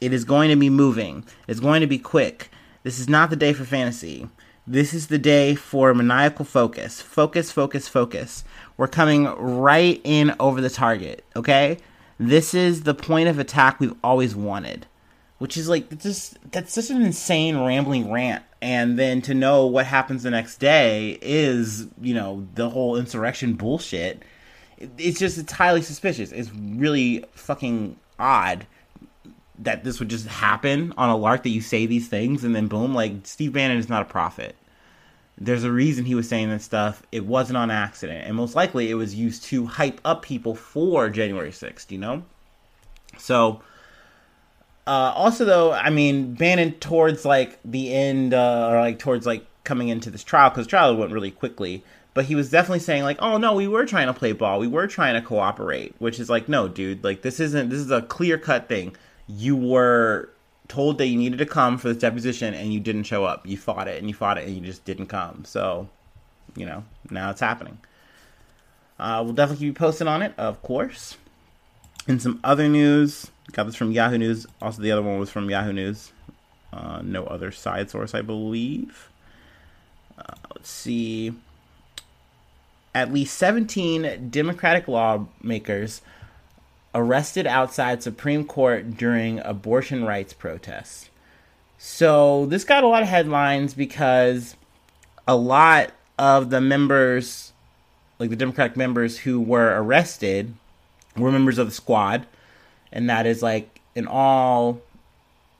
It 0.00 0.12
is 0.12 0.24
going 0.24 0.50
to 0.50 0.56
be 0.56 0.70
moving. 0.70 1.24
It's 1.46 1.60
going 1.60 1.80
to 1.80 1.86
be 1.86 1.98
quick. 1.98 2.50
This 2.82 2.98
is 2.98 3.08
not 3.08 3.30
the 3.30 3.36
day 3.36 3.52
for 3.52 3.64
fantasy. 3.64 4.28
This 4.66 4.94
is 4.94 5.08
the 5.08 5.18
day 5.18 5.54
for 5.54 5.92
maniacal 5.94 6.44
focus. 6.44 7.00
Focus, 7.00 7.50
focus, 7.52 7.88
focus. 7.88 8.44
We're 8.76 8.88
coming 8.88 9.24
right 9.24 10.00
in 10.04 10.34
over 10.40 10.60
the 10.60 10.70
target, 10.70 11.24
okay? 11.36 11.78
This 12.18 12.54
is 12.54 12.82
the 12.82 12.94
point 12.94 13.28
of 13.28 13.38
attack 13.38 13.80
we've 13.80 13.96
always 14.04 14.34
wanted. 14.34 14.86
Which 15.40 15.56
is 15.56 15.70
like 15.70 15.98
just 15.98 16.36
that's 16.52 16.74
such 16.74 16.90
an 16.90 17.00
insane 17.00 17.56
rambling 17.56 18.12
rant. 18.12 18.44
And 18.60 18.98
then 18.98 19.22
to 19.22 19.32
know 19.32 19.64
what 19.64 19.86
happens 19.86 20.22
the 20.22 20.30
next 20.30 20.58
day 20.58 21.18
is, 21.22 21.86
you 21.98 22.12
know, 22.12 22.46
the 22.56 22.68
whole 22.68 22.96
insurrection 22.96 23.54
bullshit. 23.54 24.22
It's 24.98 25.18
just 25.18 25.38
it's 25.38 25.52
highly 25.52 25.80
suspicious. 25.80 26.30
It's 26.30 26.52
really 26.52 27.24
fucking 27.32 27.96
odd 28.18 28.66
that 29.60 29.82
this 29.82 29.98
would 29.98 30.10
just 30.10 30.26
happen 30.26 30.92
on 30.98 31.08
a 31.08 31.16
lark 31.16 31.42
that 31.44 31.48
you 31.48 31.62
say 31.62 31.86
these 31.86 32.06
things 32.06 32.44
and 32.44 32.54
then 32.54 32.66
boom, 32.66 32.94
like 32.94 33.12
Steve 33.24 33.54
Bannon 33.54 33.78
is 33.78 33.88
not 33.88 34.02
a 34.02 34.04
prophet. 34.04 34.54
There's 35.38 35.64
a 35.64 35.72
reason 35.72 36.04
he 36.04 36.14
was 36.14 36.28
saying 36.28 36.50
that 36.50 36.60
stuff. 36.60 37.02
It 37.12 37.24
wasn't 37.24 37.56
on 37.56 37.70
accident, 37.70 38.26
and 38.26 38.36
most 38.36 38.54
likely 38.54 38.90
it 38.90 38.94
was 38.94 39.14
used 39.14 39.44
to 39.44 39.64
hype 39.64 40.02
up 40.04 40.20
people 40.20 40.54
for 40.54 41.08
January 41.08 41.50
6th. 41.50 41.90
You 41.90 41.98
know, 41.98 42.24
so. 43.16 43.62
Uh, 44.86 45.12
also, 45.14 45.44
though, 45.44 45.72
I 45.72 45.90
mean, 45.90 46.34
Bannon 46.34 46.72
towards 46.72 47.24
like 47.24 47.58
the 47.64 47.92
end, 47.92 48.34
uh, 48.34 48.68
or 48.70 48.80
like 48.80 48.98
towards 48.98 49.26
like 49.26 49.46
coming 49.64 49.88
into 49.88 50.10
this 50.10 50.24
trial 50.24 50.50
because 50.50 50.66
trial 50.66 50.96
went 50.96 51.12
really 51.12 51.30
quickly. 51.30 51.84
But 52.12 52.24
he 52.24 52.34
was 52.34 52.50
definitely 52.50 52.80
saying 52.80 53.04
like, 53.04 53.18
"Oh 53.20 53.38
no, 53.38 53.54
we 53.54 53.68
were 53.68 53.86
trying 53.86 54.08
to 54.08 54.14
play 54.14 54.32
ball. 54.32 54.58
We 54.58 54.66
were 54.66 54.86
trying 54.86 55.14
to 55.14 55.26
cooperate." 55.26 55.94
Which 55.98 56.18
is 56.18 56.28
like, 56.28 56.48
no, 56.48 56.66
dude. 56.66 57.04
Like 57.04 57.22
this 57.22 57.38
isn't. 57.38 57.68
This 57.68 57.78
is 57.78 57.90
a 57.90 58.02
clear 58.02 58.36
cut 58.36 58.68
thing. 58.68 58.96
You 59.28 59.54
were 59.54 60.30
told 60.70 60.98
that 60.98 61.06
you 61.06 61.18
needed 61.18 61.38
to 61.38 61.46
come 61.46 61.76
for 61.76 61.88
this 61.88 61.98
deposition 61.98 62.54
and 62.54 62.72
you 62.72 62.80
didn't 62.80 63.02
show 63.02 63.24
up. 63.24 63.46
You 63.46 63.56
fought 63.56 63.88
it 63.88 63.98
and 63.98 64.08
you 64.08 64.14
fought 64.14 64.38
it 64.38 64.46
and 64.46 64.54
you 64.56 64.62
just 64.62 64.84
didn't 64.84 65.06
come. 65.06 65.44
So, 65.44 65.88
you 66.56 66.64
know, 66.64 66.84
now 67.10 67.30
it's 67.30 67.40
happening. 67.40 67.78
Uh, 68.98 69.22
we'll 69.24 69.34
definitely 69.34 69.66
keep 69.66 69.66
you 69.66 69.72
posted 69.72 70.06
on 70.06 70.22
it, 70.22 70.32
of 70.38 70.62
course. 70.62 71.16
In 72.06 72.18
some 72.18 72.40
other 72.42 72.68
news, 72.68 73.30
got 73.52 73.64
this 73.64 73.76
from 73.76 73.92
Yahoo 73.92 74.18
News. 74.18 74.46
Also, 74.60 74.82
the 74.82 74.90
other 74.90 75.02
one 75.02 75.18
was 75.18 75.30
from 75.30 75.50
Yahoo 75.50 75.72
News. 75.72 76.12
Uh, 76.72 77.02
no 77.02 77.24
other 77.24 77.50
side 77.50 77.90
source, 77.90 78.14
I 78.14 78.22
believe. 78.22 79.08
Uh, 80.18 80.34
let's 80.54 80.70
see. 80.70 81.32
At 82.94 83.12
least 83.12 83.36
17 83.36 84.28
Democratic 84.30 84.88
lawmakers 84.88 86.02
arrested 86.94 87.46
outside 87.46 88.02
Supreme 88.02 88.44
Court 88.44 88.96
during 88.96 89.38
abortion 89.40 90.04
rights 90.04 90.32
protests. 90.32 91.10
So 91.78 92.46
this 92.46 92.64
got 92.64 92.84
a 92.84 92.88
lot 92.88 93.02
of 93.02 93.08
headlines 93.08 93.74
because 93.74 94.56
a 95.26 95.36
lot 95.36 95.92
of 96.18 96.50
the 96.50 96.60
members 96.60 97.52
like 98.18 98.30
the 98.30 98.36
Democratic 98.36 98.76
members 98.76 99.18
who 99.18 99.40
were 99.40 99.82
arrested 99.82 100.54
were 101.16 101.30
members 101.30 101.58
of 101.58 101.66
the 101.66 101.72
squad, 101.72 102.26
and 102.92 103.10
that 103.10 103.26
is 103.26 103.42
like 103.42 103.80
an 103.96 104.06
all 104.06 104.80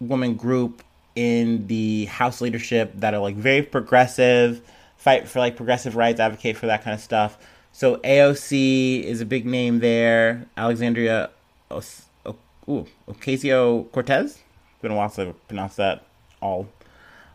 woman 0.00 0.34
group 0.34 0.82
in 1.14 1.66
the 1.66 2.06
House 2.06 2.40
leadership 2.40 2.92
that 2.96 3.14
are 3.14 3.20
like 3.20 3.36
very 3.36 3.62
progressive, 3.62 4.62
fight 4.96 5.28
for 5.28 5.40
like 5.40 5.56
progressive 5.56 5.96
rights, 5.96 6.20
advocate 6.20 6.56
for 6.56 6.66
that 6.66 6.84
kind 6.84 6.94
of 6.94 7.00
stuff. 7.00 7.38
So 7.72 7.96
AOC 7.98 9.02
is 9.02 9.20
a 9.20 9.26
big 9.26 9.46
name 9.46 9.80
there. 9.80 10.46
Alexandria 10.56 11.30
Ocasio 11.70 13.90
Cortez. 13.92 14.38
Been 14.82 14.92
a 14.92 14.96
while 14.96 15.08
since 15.08 15.28
I 15.28 15.32
pronounced 15.46 15.76
that 15.76 16.04
all. 16.40 16.68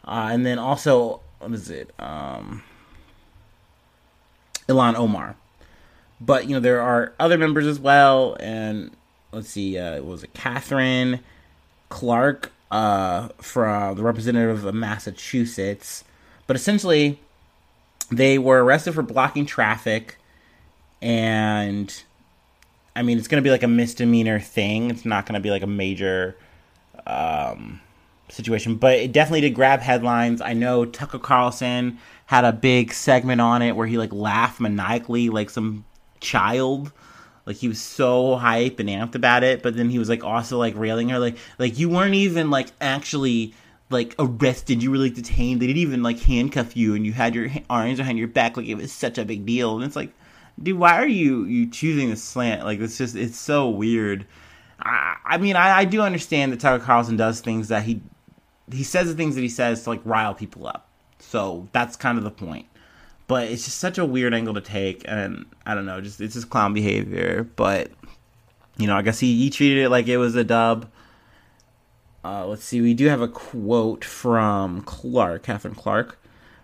Uh, 0.04 0.30
and 0.32 0.46
then 0.46 0.60
also, 0.60 1.22
what 1.40 1.52
is 1.52 1.70
it? 1.70 1.92
Um, 2.00 2.64
Ilhan 4.68 4.96
Omar. 4.96 5.36
But 6.22 6.48
you 6.48 6.56
know 6.56 6.60
there 6.60 6.82
are 6.82 7.14
other 7.20 7.38
members 7.38 7.68
as 7.68 7.80
well, 7.80 8.38
and 8.40 8.92
let's 9.32 9.50
see, 9.50 9.78
uh, 9.78 10.02
was 10.02 10.24
it 10.24 10.34
Katherine 10.34 11.20
Clark 11.90 12.52
uh, 12.72 13.30
from 13.38 13.98
the 13.98 14.04
representative 14.04 14.66
of 14.66 14.74
Massachusetts? 14.74 16.04
But 16.48 16.56
essentially, 16.56 17.20
they 18.10 18.38
were 18.38 18.64
arrested 18.64 18.94
for 18.94 19.02
blocking 19.02 19.46
traffic, 19.46 20.18
and 21.02 22.04
I 22.96 23.02
mean 23.02 23.18
it's 23.18 23.28
going 23.28 23.44
to 23.44 23.48
be 23.48 23.52
like 23.52 23.64
a 23.64 23.68
misdemeanor 23.68 24.40
thing. 24.40 24.90
It's 24.90 25.06
not 25.06 25.26
going 25.26 25.34
to 25.34 25.42
be 25.42 25.52
like 25.52 25.64
a 25.64 25.68
major 25.68 26.38
um, 27.06 27.82
situation, 28.30 28.76
but 28.76 28.94
it 28.94 29.12
definitely 29.12 29.42
did 29.42 29.54
grab 29.54 29.82
headlines. 29.82 30.40
I 30.40 30.54
know 30.54 30.86
Tucker 30.86 31.20
Carlson 31.20 32.00
had 32.28 32.46
a 32.46 32.54
big 32.54 32.94
segment 32.94 33.42
on 33.42 33.62
it 33.62 33.76
where 33.76 33.88
he 33.88 33.98
like 33.98 34.14
laughed 34.14 34.60
maniacally 34.60 35.30
like 35.30 35.50
some 35.50 35.84
child. 36.20 36.92
Like 37.46 37.58
he 37.58 37.68
was 37.68 37.80
so 37.80 38.36
hype 38.38 38.80
and 38.80 38.90
amped 38.90 39.14
about 39.14 39.44
it, 39.44 39.62
but 39.62 39.76
then 39.76 39.90
he 39.90 40.00
was 40.00 40.10
like 40.10 40.24
also 40.24 40.58
like 40.58 40.76
railing 40.76 41.10
her 41.10 41.20
like 41.20 41.38
like 41.60 41.78
you 41.78 41.90
weren't 41.90 42.16
even 42.16 42.50
like 42.50 42.70
actually 42.82 43.54
like 43.90 44.16
arrested, 44.18 44.82
you 44.82 44.92
were 44.92 44.98
like 44.98 45.14
detained. 45.14 45.62
They 45.62 45.68
didn't 45.68 45.82
even 45.82 46.04
like 46.04 46.20
handcuff 46.20 46.76
you, 46.76 46.96
and 46.96 47.06
you 47.06 47.14
had 47.14 47.36
your 47.36 47.50
arms 47.70 48.00
behind 48.00 48.18
your 48.18 48.28
back 48.28 48.58
like 48.58 48.66
it 48.66 48.76
was 48.76 48.92
such 48.92 49.18
a 49.18 49.26
big 49.26 49.46
deal. 49.46 49.76
And 49.76 49.84
it's 49.86 49.96
like, 49.96 50.12
dude, 50.62 50.80
why 50.80 50.94
are 50.94 51.08
you 51.08 51.46
you 51.46 51.70
choosing 51.70 52.10
the 52.10 52.16
slant? 52.16 52.64
Like 52.64 52.80
it's 52.80 52.98
just 52.98 53.16
it's 53.16 53.38
so 53.38 53.70
weird. 53.70 54.26
I, 54.80 55.18
I 55.24 55.38
mean, 55.38 55.56
I, 55.56 55.80
I 55.80 55.86
do 55.86 56.02
understand 56.02 56.52
that 56.52 56.60
Tucker 56.60 56.84
Carlson 56.84 57.16
does 57.16 57.42
things 57.42 57.68
that 57.68 57.84
he 57.84 58.02
he 58.72 58.84
says 58.84 59.08
the 59.08 59.14
things 59.14 59.36
that 59.36 59.42
he 59.42 59.50
says 59.50 59.84
to 59.84 59.92
like 59.92 60.02
rile 60.04 60.34
people 60.34 60.68
up. 60.68 60.88
So 61.20 61.68
that's 61.72 61.96
kind 61.96 62.18
of 62.18 62.24
the 62.24 62.32
point. 62.32 62.66
But 63.28 63.50
it's 63.50 63.66
just 63.66 63.80
such 63.80 63.98
a 63.98 64.06
weird 64.06 64.34
angle 64.34 64.54
to 64.54 64.62
take, 64.62 65.04
and 65.08 65.46
I 65.66 65.74
don't 65.74 65.86
know, 65.86 66.00
just 66.00 66.22
it's 66.22 66.36
just 66.36 66.50
clown 66.50 66.74
behavior. 66.74 67.50
But 67.56 67.92
you 68.78 68.88
know, 68.88 68.96
I 68.96 69.02
guess 69.02 69.20
he, 69.20 69.38
he 69.38 69.50
treated 69.50 69.84
it 69.84 69.90
like 69.90 70.08
it 70.08 70.18
was 70.18 70.36
a 70.36 70.44
dub. 70.44 70.90
Uh, 72.24 72.46
let's 72.46 72.64
see, 72.64 72.82
we 72.82 72.94
do 72.94 73.06
have 73.08 73.22
a 73.22 73.28
quote 73.28 74.04
from 74.04 74.82
Clark, 74.82 75.44
Katherine 75.44 75.76
Clark. 75.76 76.20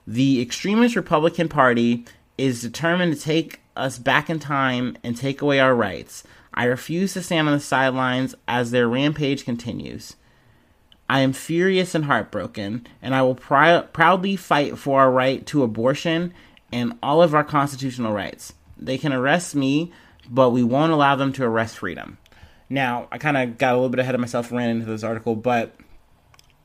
The 0.07 0.41
extremist 0.41 0.95
Republican 0.95 1.47
Party 1.47 2.05
is 2.37 2.61
determined 2.61 3.13
to 3.13 3.21
take 3.21 3.61
us 3.75 3.99
back 3.99 4.29
in 4.29 4.39
time 4.39 4.97
and 5.03 5.15
take 5.15 5.41
away 5.41 5.59
our 5.59 5.75
rights. 5.75 6.23
I 6.53 6.65
refuse 6.65 7.13
to 7.13 7.23
stand 7.23 7.47
on 7.47 7.53
the 7.53 7.59
sidelines 7.59 8.35
as 8.47 8.71
their 8.71 8.87
rampage 8.87 9.45
continues. 9.45 10.15
I 11.09 11.19
am 11.19 11.33
furious 11.33 11.93
and 11.93 12.05
heartbroken, 12.05 12.87
and 13.01 13.13
I 13.13 13.21
will 13.21 13.35
pr- 13.35 13.87
proudly 13.93 14.35
fight 14.35 14.77
for 14.77 15.01
our 15.01 15.11
right 15.11 15.45
to 15.47 15.63
abortion 15.63 16.33
and 16.71 16.97
all 17.03 17.21
of 17.21 17.33
our 17.33 17.43
constitutional 17.43 18.13
rights. 18.13 18.53
They 18.77 18.97
can 18.97 19.13
arrest 19.13 19.55
me, 19.55 19.91
but 20.29 20.51
we 20.51 20.63
won't 20.63 20.91
allow 20.91 21.15
them 21.15 21.33
to 21.33 21.43
arrest 21.43 21.77
freedom. 21.77 22.17
Now, 22.69 23.07
I 23.11 23.17
kind 23.17 23.37
of 23.37 23.57
got 23.57 23.73
a 23.73 23.75
little 23.75 23.89
bit 23.89 23.99
ahead 23.99 24.15
of 24.15 24.21
myself, 24.21 24.51
ran 24.51 24.69
into 24.69 24.85
this 24.85 25.03
article, 25.03 25.35
but 25.35 25.75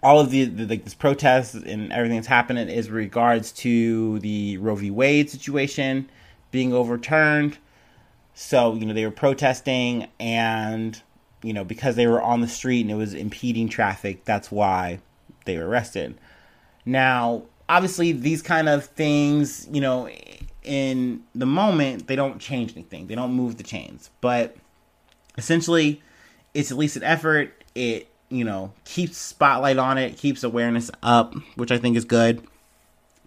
all 0.03 0.21
of 0.21 0.31
the, 0.31 0.45
the 0.45 0.67
like 0.67 0.85
this 0.85 0.95
protest 0.95 1.55
and 1.55 1.93
everything 1.93 2.17
that's 2.17 2.29
happening 2.29 2.69
is 2.69 2.91
regards 2.91 3.51
to 3.53 4.19
the 4.21 4.57
Roe 4.59 4.77
v. 4.77 4.91
Wade 4.91 5.29
situation 5.31 6.09
being 6.53 6.73
overturned. 6.73 7.59
So 8.35 8.75
you 8.75 8.87
know 8.87 8.95
they 8.95 9.05
were 9.05 9.11
protesting, 9.11 10.09
and 10.21 11.01
you 11.43 11.53
know, 11.53 11.65
because 11.65 11.97
they 11.97 12.07
were 12.07 12.23
on 12.23 12.41
the 12.41 12.49
street 12.49 12.83
and 12.83 12.91
it 12.91 12.95
was 12.95 13.15
impeding 13.15 13.69
traffic, 13.69 14.25
that's 14.25 14.51
why 14.51 15.01
they 15.45 15.57
were 15.59 15.67
arrested. 15.67 16.19
Now, 16.85 17.43
obviously, 17.69 18.13
these 18.13 18.43
kind 18.43 18.69
of 18.69 18.85
things, 18.85 19.69
you 19.71 19.81
know, 19.81 20.09
in 20.63 21.23
the 21.35 21.47
moment, 21.47 22.07
they 22.07 22.17
don't 22.17 22.41
change 22.41 22.73
anything. 22.73 23.07
They 23.07 23.15
don't 23.15 23.33
move 23.33 23.57
the 23.57 23.63
chains. 23.63 24.11
But 24.21 24.57
essentially, 25.39 26.03
it's 26.55 26.71
at 26.71 26.79
least 26.79 26.97
an 26.97 27.03
effort. 27.03 27.65
It, 27.75 28.09
you 28.29 28.45
know, 28.45 28.73
keeps 28.85 29.17
spotlight 29.17 29.79
on 29.79 29.99
it, 29.99 30.17
keeps 30.17 30.43
awareness 30.43 30.91
up, 31.03 31.35
which 31.55 31.71
I 31.71 31.79
think 31.79 31.97
is 31.97 32.05
good. 32.05 32.47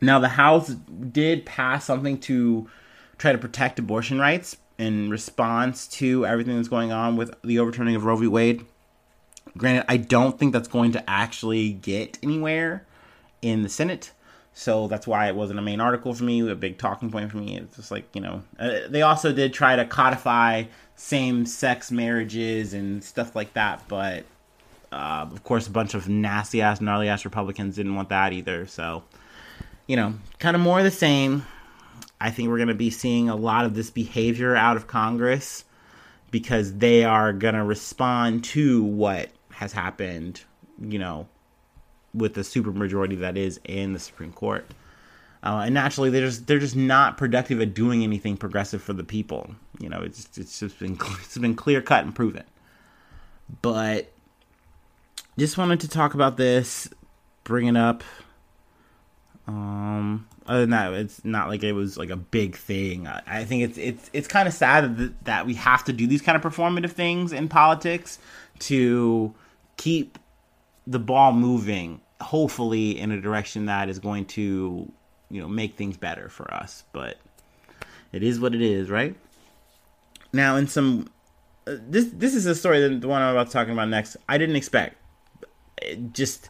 Now, 0.02 0.20
the 0.20 0.30
House 0.30 0.70
did 0.70 1.46
pass 1.46 1.86
something 1.86 2.20
to 2.22 2.70
try 3.18 3.32
to 3.32 3.38
protect 3.38 3.80
abortion 3.80 4.20
rights, 4.20 4.58
in 4.80 5.10
response 5.10 5.88
to 5.88 6.26
everything 6.26 6.56
that's 6.56 6.70
going 6.70 6.92
on 6.92 7.18
with 7.18 7.36
the 7.44 7.60
overturning 7.60 7.96
of 7.96 8.06
Roe 8.06 8.16
v. 8.16 8.28
Wade. 8.28 8.66
Granted, 9.58 9.86
I 9.90 9.98
don't 9.98 10.40
think 10.40 10.54
that's 10.54 10.70
going 10.70 10.94
to 10.94 11.10
actually 11.10 11.74
get 11.74 12.18
anywhere 12.24 12.88
in 13.42 13.62
the 13.62 13.70
Senate. 13.70 14.14
So 14.60 14.90
that's 14.90 15.08
why 15.08 15.30
it 15.30 15.36
wasn't 15.36 15.58
a 15.58 15.62
main 15.62 15.80
article 15.80 16.14
for 16.14 16.26
me, 16.26 16.42
a 16.50 16.54
big 16.54 16.78
talking 16.78 17.10
point 17.10 17.32
for 17.32 17.38
me. 17.38 17.56
It's 17.56 17.78
just 17.78 17.92
like, 17.92 18.14
you 18.14 18.20
know, 18.20 18.44
uh, 18.60 18.80
they 18.90 19.04
also 19.04 19.32
did 19.32 19.54
try 19.54 19.78
to 19.78 19.86
codify 19.86 20.66
same 20.98 21.46
sex 21.46 21.92
marriages 21.92 22.74
and 22.74 23.02
stuff 23.02 23.38
like 23.38 23.54
that. 23.54 23.88
But 23.88 24.26
uh, 24.92 25.28
of 25.32 25.46
course, 25.46 25.68
a 25.68 25.72
bunch 25.72 25.94
of 25.94 26.10
nasty 26.10 26.62
ass, 26.62 26.82
gnarly 26.82 27.08
ass 27.08 27.24
Republicans 27.24 27.78
didn't 27.78 27.96
want 27.96 28.10
that 28.10 28.34
either. 28.34 28.68
So, 28.68 29.04
you 29.88 29.96
know, 29.96 30.16
kind 30.40 30.58
of 30.58 30.62
more 30.62 30.80
of 30.80 30.84
the 30.84 30.92
same. 30.92 31.46
I 32.20 32.30
think 32.30 32.50
we're 32.50 32.58
going 32.58 32.68
to 32.68 32.74
be 32.74 32.90
seeing 32.90 33.30
a 33.30 33.38
lot 33.38 33.64
of 33.64 33.76
this 33.76 33.90
behavior 33.90 34.58
out 34.58 34.76
of 34.76 34.88
Congress 34.88 35.64
because 36.32 36.80
they 36.80 37.06
are 37.06 37.32
going 37.32 37.56
to 37.56 37.64
respond 37.64 38.44
to 38.44 38.84
what 38.84 39.30
has 39.54 39.72
happened, 39.72 40.42
you 40.82 41.00
know, 41.00 41.30
with 42.14 42.34
the 42.34 42.42
supermajority 42.42 43.20
that 43.20 43.38
is 43.38 43.60
in 43.64 43.94
the 43.94 44.00
Supreme 44.00 44.34
Court. 44.34 44.66
Uh, 45.42 45.64
and 45.66 45.74
naturally, 45.74 46.10
they're 46.10 46.26
just 46.26 46.48
they're 46.48 46.60
just 46.60 46.76
not 46.76 47.18
productive 47.18 47.62
at 47.62 47.74
doing 47.74 48.04
anything 48.04 48.36
progressive 48.36 48.82
for 48.82 48.94
the 48.94 49.04
people. 49.04 49.56
You 49.80 49.88
know, 49.90 50.02
it's 50.02 50.38
it's 50.38 50.60
just 50.60 50.80
been 50.80 50.98
it's 51.24 51.38
been 51.38 51.56
clear 51.56 51.82
cut 51.82 52.04
and 52.04 52.14
proven. 52.14 52.44
But 53.62 54.12
just 55.38 55.58
wanted 55.58 55.80
to 55.82 55.88
talk 55.88 56.14
about 56.14 56.38
this, 56.38 56.90
bring 57.44 57.68
it 57.68 57.78
up. 57.78 58.04
Um, 59.48 60.28
other 60.46 60.62
than 60.62 60.70
that, 60.72 60.94
it's 60.94 61.24
not 61.26 61.48
like 61.48 61.64
it 61.64 61.72
was 61.72 61.98
like 61.98 62.10
a 62.10 62.18
big 62.18 62.56
thing. 62.56 63.08
I, 63.08 63.22
I 63.26 63.46
think 63.46 63.64
it's 63.64 63.78
it's 63.78 64.10
it's 64.14 64.28
kind 64.28 64.48
of 64.48 64.54
sad 64.54 64.98
that, 64.98 65.26
that 65.26 65.46
we 65.48 65.54
have 65.56 65.86
to 65.86 65.94
do 65.94 66.06
these 66.06 66.22
kind 66.22 66.36
of 66.36 66.42
performative 66.42 66.92
things 66.92 67.32
in 67.32 67.48
politics 67.48 68.20
to 68.60 69.34
keep 69.78 70.19
the 70.90 71.00
ball 71.00 71.32
moving, 71.32 72.02
hopefully 72.20 73.00
in 73.00 73.12
a 73.12 73.22
direction 73.22 73.68
that 73.68 73.90
is 73.90 74.00
going 74.00 74.26
to 74.26 74.92
you 75.30 75.42
know 75.42 75.48
make 75.48 75.78
things 75.78 75.98
better 75.98 76.30
for 76.30 76.54
us. 76.54 76.84
But 76.92 77.18
it 78.12 78.24
is 78.24 78.40
what 78.40 78.56
it 78.56 78.62
is, 78.62 78.90
right? 78.90 79.16
Now, 80.34 80.58
in 80.58 80.68
some 80.68 81.08
uh, 81.68 81.76
this 81.88 82.08
this 82.14 82.36
is 82.36 82.46
a 82.48 82.56
story 82.56 82.82
that 82.82 83.02
the 83.02 83.08
one 83.08 83.22
I'm 83.22 83.36
about 83.36 83.48
to 83.48 83.54
talk 83.54 83.68
about 83.70 83.90
next. 83.90 84.18
I 84.28 84.38
didn't 84.38 84.56
expect. 84.58 84.98
It 85.82 86.14
just 86.14 86.50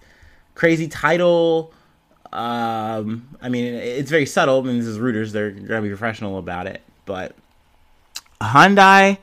crazy 0.56 0.88
title 0.88 1.74
Um, 2.32 3.38
I 3.42 3.50
mean, 3.50 3.74
it's 3.74 4.12
very 4.12 4.26
subtle. 4.26 4.60
I 4.60 4.64
mean, 4.64 4.78
this 4.78 4.88
is 4.88 5.00
Reuters; 5.00 5.32
they're 5.32 5.52
gonna 5.52 5.82
be 5.82 5.90
professional 5.90 6.38
about 6.38 6.68
it. 6.68 6.82
But 7.06 7.36
Hyundai 8.42 9.18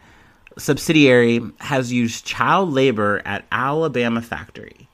subsidiary 0.58 1.40
has 1.61 1.92
used 1.92 2.25
child 2.25 2.73
labor 2.73 3.23
at 3.25 3.44
Alabama 3.52 4.23
factory. 4.23 4.88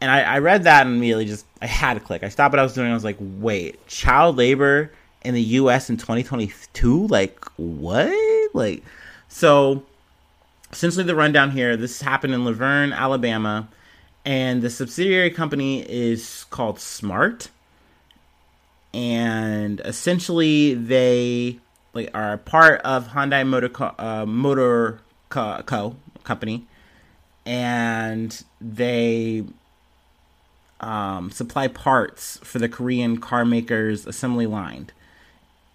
And 0.00 0.10
I, 0.10 0.20
I, 0.22 0.38
read 0.38 0.64
that 0.64 0.86
and 0.86 0.96
immediately 0.96 1.26
just 1.26 1.44
I 1.60 1.66
had 1.66 1.94
to 1.94 2.00
click. 2.00 2.22
I 2.22 2.30
stopped 2.30 2.52
what 2.52 2.58
I 2.58 2.62
was 2.62 2.72
doing. 2.72 2.90
I 2.90 2.94
was 2.94 3.04
like, 3.04 3.18
wait, 3.20 3.86
child 3.86 4.36
labor 4.36 4.90
in 5.22 5.34
the 5.34 5.42
U.S. 5.42 5.90
in 5.90 5.96
2022? 5.96 7.06
Like 7.06 7.44
what? 7.56 8.14
Like 8.54 8.82
so. 9.28 9.84
Essentially, 10.72 11.04
the 11.04 11.16
rundown 11.16 11.50
here. 11.50 11.76
This 11.76 12.00
happened 12.00 12.32
in 12.32 12.44
Luverne, 12.44 12.94
Alabama, 12.94 13.68
and 14.24 14.62
the 14.62 14.70
subsidiary 14.70 15.30
company 15.30 15.82
is 15.82 16.46
called 16.50 16.78
Smart. 16.78 17.50
And 18.94 19.80
essentially, 19.84 20.74
they 20.74 21.58
like 21.92 22.10
are 22.14 22.38
part 22.38 22.80
of 22.82 23.08
Hyundai 23.08 23.46
Motor 23.46 23.68
Co, 23.68 23.94
uh, 23.98 24.24
Motor 24.26 25.00
Co, 25.28 25.62
Co 25.66 25.96
company, 26.24 26.66
and 27.44 28.44
they 28.60 29.44
um, 30.80 31.30
supply 31.30 31.68
parts 31.68 32.38
for 32.42 32.58
the 32.58 32.68
Korean 32.68 33.18
car 33.18 33.44
makers' 33.44 34.06
assembly 34.06 34.46
line. 34.46 34.90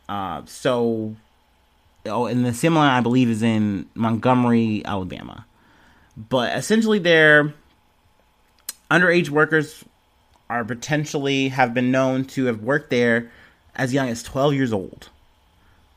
Uh, 0.09 0.41
so, 0.45 1.15
oh, 2.05 2.25
and 2.25 2.43
the 2.43 2.49
assembly 2.49 2.79
line 2.79 2.91
I 2.97 3.01
believe 3.01 3.29
is 3.29 3.43
in 3.43 3.87
Montgomery, 3.93 4.83
Alabama. 4.85 5.45
But 6.17 6.57
essentially, 6.57 6.99
their 6.99 7.53
underage 8.89 9.29
workers 9.29 9.83
are 10.49 10.63
potentially 10.63 11.49
have 11.49 11.73
been 11.73 11.91
known 11.91 12.25
to 12.25 12.45
have 12.45 12.61
worked 12.61 12.89
there 12.89 13.31
as 13.75 13.93
young 13.93 14.09
as 14.09 14.23
12 14.23 14.53
years 14.53 14.73
old. 14.73 15.09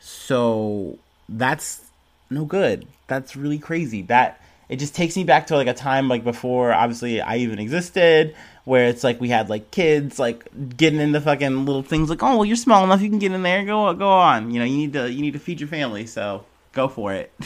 So 0.01 0.99
that's 1.29 1.85
no 2.31 2.45
good. 2.45 2.87
That's 3.07 3.37
really 3.37 3.59
crazy. 3.59 4.03
That 4.03 4.41
it 4.69 4.77
just 4.77 4.95
takes 4.95 5.17
me 5.17 5.25
back 5.25 5.47
to 5.49 5.57
like 5.57 5.67
a 5.67 5.75
time 5.75 6.09
like 6.09 6.25
before 6.25 6.73
obviously 6.73 7.21
I 7.21 7.37
even 7.39 7.59
existed 7.59 8.35
where 8.65 8.89
it's 8.89 9.03
like 9.03 9.21
we 9.21 9.29
had 9.29 9.49
like 9.49 9.71
kids 9.71 10.19
like 10.19 10.49
getting 10.77 11.01
into 11.01 11.21
fucking 11.21 11.65
little 11.65 11.83
things 11.83 12.11
like 12.11 12.23
oh 12.23 12.37
well 12.37 12.45
you're 12.45 12.57
small 12.57 12.85
enough 12.85 13.01
you 13.01 13.09
can 13.09 13.19
get 13.19 13.33
in 13.33 13.43
there 13.43 13.65
go 13.65 13.93
go 13.95 14.09
on. 14.09 14.51
You 14.51 14.61
know 14.61 14.65
you 14.65 14.77
need 14.77 14.93
to 14.95 15.11
you 15.11 15.23
need 15.23 15.33
to 15.35 15.39
feed 15.39 15.61
your 15.61 15.69
family 15.69 16.07
so 16.07 16.45
go 16.73 16.89
for 16.89 17.13
it. 17.13 17.33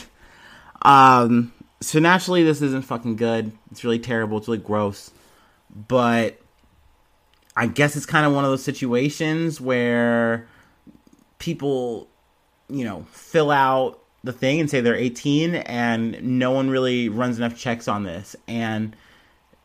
Um 0.85 1.52
so 1.81 2.00
naturally 2.00 2.43
this 2.43 2.61
isn't 2.61 2.85
fucking 2.85 3.14
good. 3.14 3.52
It's 3.71 3.85
really 3.85 4.00
terrible. 4.00 4.38
It's 4.38 4.49
really 4.49 4.59
gross. 4.59 5.12
But 5.71 6.41
I 7.57 7.69
guess 7.69 7.95
it's 7.95 8.05
kind 8.05 8.26
of 8.26 8.33
one 8.35 8.45
of 8.45 8.50
those 8.50 8.64
situations 8.64 9.61
where 9.61 10.49
people 11.38 12.09
you 12.73 12.85
know, 12.85 13.05
fill 13.12 13.50
out 13.50 14.02
the 14.25 14.33
thing 14.33 14.61
and 14.61 14.71
say 14.71 14.81
they're 14.81 14.95
18 14.95 15.55
and 15.55 16.23
no 16.23 16.52
one 16.52 16.71
really 16.71 17.09
runs 17.09 17.38
enough 17.38 17.57
checks 17.57 17.88
on 17.88 18.05
this. 18.05 18.37
And 18.47 18.95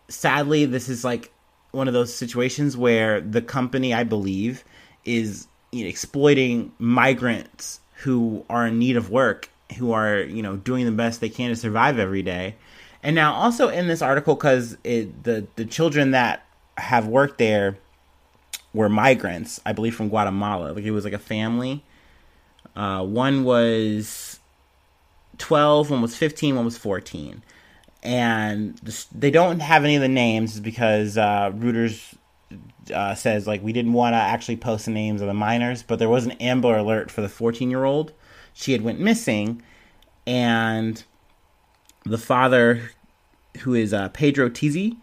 sadly, 0.08 0.66
this 0.66 0.90
is 0.90 1.04
like 1.04 1.32
one 1.72 1.88
of 1.88 1.94
those 1.94 2.14
situations 2.14 2.76
where 2.76 3.22
the 3.22 3.42
company, 3.42 3.94
I 3.94 4.04
believe, 4.04 4.64
is 5.06 5.48
you 5.72 5.84
know, 5.84 5.90
exploiting 5.90 6.72
migrants 6.80 7.80
who 8.04 8.46
are 8.50 8.68
in 8.68 8.80
need 8.80 8.98
of 8.98 9.10
work, 9.10 9.50
who 9.78 9.92
are, 9.92 10.22
you 10.22 10.42
know, 10.42 10.56
doing 10.56 10.86
the 10.86 10.92
best 10.92 11.22
they 11.22 11.30
can 11.30 11.50
to 11.50 11.56
survive 11.56 12.00
every 12.00 12.24
day. 12.24 12.56
And 13.04 13.16
now 13.16 13.34
also 13.34 13.70
in 13.70 13.88
this 13.88 14.02
article 14.02 14.36
cuz 14.36 14.76
the 14.84 15.46
the 15.56 15.66
children 15.66 16.12
that 16.12 16.46
have 16.78 17.08
worked 17.08 17.38
there 17.38 17.78
were 18.74 18.90
migrants, 18.90 19.60
I 19.66 19.74
believe 19.74 19.96
from 19.96 20.10
Guatemala. 20.10 20.72
Like 20.72 20.84
it 20.84 20.92
was 20.92 21.04
like 21.04 21.14
a 21.14 21.20
family 21.20 21.84
uh, 22.78 23.04
one 23.04 23.44
was 23.44 24.37
12, 25.38 25.92
one 25.92 26.02
was 26.02 26.16
15, 26.16 26.56
one 26.56 26.66
was 26.66 26.78
14. 26.78 27.44
And 28.04 28.80
they 29.14 29.32
don't 29.32 29.60
have 29.60 29.84
any 29.84 29.96
of 29.96 30.02
the 30.02 30.08
names 30.08 30.60
because 30.60 31.18
uh, 31.18 31.52
Reuters 31.54 32.16
uh, 32.94 33.16
says 33.16 33.48
like 33.48 33.64
we 33.64 33.74
didn't 33.74 33.94
want 33.94 34.14
to 34.14 34.18
actually 34.18 34.58
post 34.58 34.86
the 34.86 34.92
names 34.92 35.22
of 35.22 35.28
the 35.28 35.34
minors, 35.34 35.84
but 35.84 36.00
there 36.00 36.10
was 36.10 36.26
an 36.26 36.32
Amber 36.34 36.78
Alert 36.78 37.12
for 37.12 37.22
the 37.22 37.30
14 37.30 37.70
year 37.70 37.84
old. 37.84 38.14
She 38.54 38.72
had 38.72 38.82
went 38.82 39.00
missing, 39.00 39.62
and 40.26 41.04
the 42.06 42.18
father, 42.18 42.92
who 43.60 43.74
is 43.74 43.94
uh, 43.94 44.10
Pedro 44.10 44.50
Tizzi, 44.50 44.98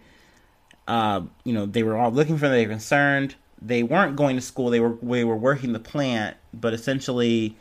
uh, 0.89 1.23
you 1.45 1.53
know, 1.53 1.67
they 1.67 1.83
were 1.83 1.97
all 1.97 2.11
looking 2.11 2.37
for 2.37 2.49
them. 2.49 2.53
They 2.53 2.67
were 2.67 2.73
concerned. 2.73 3.37
They 3.61 3.83
weren't 3.83 4.17
going 4.17 4.37
to 4.37 4.43
school. 4.43 4.71
They 4.71 4.81
were 4.81 4.97
they 5.03 5.25
were 5.25 5.37
working 5.37 5.73
the 5.73 5.79
plant, 5.79 6.37
but 6.53 6.75
essentially 6.75 7.57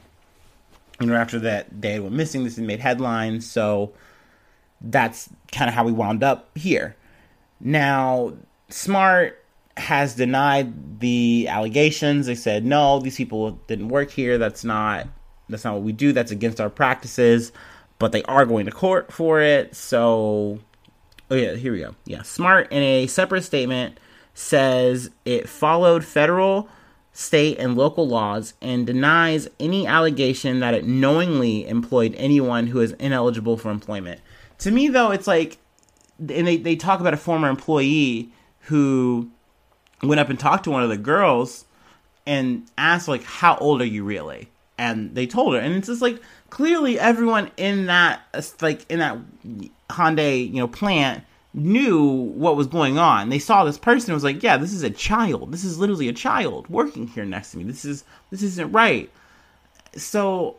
you 0.99 1.07
know, 1.07 1.15
after 1.15 1.39
that 1.39 1.81
they 1.81 1.99
went 1.99 2.13
missing, 2.13 2.43
this 2.43 2.57
made 2.57 2.79
headlines. 2.79 3.49
So 3.49 3.93
that's 4.81 5.29
kind 5.51 5.69
of 5.69 5.75
how 5.75 5.83
we 5.83 5.91
wound 5.91 6.23
up 6.23 6.55
here. 6.57 6.95
Now, 7.59 8.33
Smart 8.69 9.43
has 9.77 10.15
denied 10.15 10.99
the 10.99 11.47
allegations. 11.47 12.27
They 12.27 12.35
said, 12.35 12.65
no, 12.65 12.99
these 12.99 13.15
people 13.15 13.51
didn't 13.67 13.87
work 13.87 14.11
here. 14.11 14.37
That's 14.37 14.63
not 14.63 15.07
that's 15.49 15.65
not 15.65 15.73
what 15.75 15.83
we 15.83 15.91
do. 15.91 16.13
That's 16.13 16.31
against 16.31 16.61
our 16.61 16.69
practices. 16.69 17.51
But 17.99 18.11
they 18.11 18.23
are 18.23 18.45
going 18.45 18.65
to 18.65 18.71
court 18.71 19.11
for 19.11 19.41
it. 19.41 19.75
So 19.75 20.59
oh 21.31 21.35
yeah, 21.35 21.55
here 21.55 21.73
we 21.73 21.79
go. 21.79 21.95
Yeah. 22.05 22.23
Smart 22.23 22.71
in 22.71 22.83
a 22.83 23.07
separate 23.07 23.43
statement 23.43 23.99
says 24.33 25.09
it 25.25 25.47
followed 25.47 26.03
federal 26.03 26.67
state, 27.13 27.59
and 27.59 27.77
local 27.77 28.07
laws 28.07 28.55
and 28.59 28.87
denies 28.87 29.47
any 29.59 29.85
allegation 29.85 30.59
that 30.59 30.73
it 30.73 30.85
knowingly 30.85 31.67
employed 31.67 32.15
anyone 32.17 32.67
who 32.67 32.79
is 32.79 32.93
ineligible 32.93 33.55
for 33.55 33.69
employment. 33.69 34.19
To 34.59 34.71
me, 34.71 34.87
though, 34.87 35.11
it's 35.11 35.27
like, 35.27 35.59
and 36.17 36.47
they, 36.47 36.57
they 36.57 36.75
talk 36.75 36.99
about 36.99 37.13
a 37.13 37.17
former 37.17 37.49
employee 37.49 38.31
who 38.61 39.29
went 40.01 40.19
up 40.19 40.29
and 40.29 40.39
talked 40.39 40.63
to 40.63 40.71
one 40.71 40.83
of 40.83 40.89
the 40.89 40.97
girls 40.97 41.65
and 42.25 42.65
asked, 42.77 43.07
like, 43.07 43.23
how 43.23 43.57
old 43.57 43.81
are 43.81 43.85
you 43.85 44.03
really? 44.03 44.49
And 44.77 45.13
they 45.13 45.27
told 45.27 45.53
her. 45.53 45.59
And 45.59 45.75
it's 45.75 45.87
just 45.87 46.01
like, 46.01 46.19
clearly 46.49 46.99
everyone 46.99 47.51
in 47.57 47.85
that, 47.87 48.21
like, 48.61 48.89
in 48.89 48.99
that 48.99 49.17
Hyundai, 49.89 50.47
you 50.47 50.55
know, 50.55 50.67
plant 50.67 51.23
knew 51.53 52.05
what 52.05 52.55
was 52.55 52.67
going 52.67 52.97
on. 52.97 53.29
They 53.29 53.39
saw 53.39 53.63
this 53.63 53.77
person 53.77 54.13
was 54.13 54.23
like, 54.23 54.41
"Yeah, 54.41 54.57
this 54.57 54.73
is 54.73 54.83
a 54.83 54.89
child. 54.89 55.51
This 55.51 55.63
is 55.63 55.77
literally 55.77 56.07
a 56.07 56.13
child 56.13 56.67
working 56.69 57.07
here 57.07 57.25
next 57.25 57.51
to 57.51 57.57
me. 57.57 57.63
This 57.63 57.85
is 57.85 58.03
this 58.31 58.41
isn't 58.41 58.71
right." 58.71 59.11
So, 59.95 60.55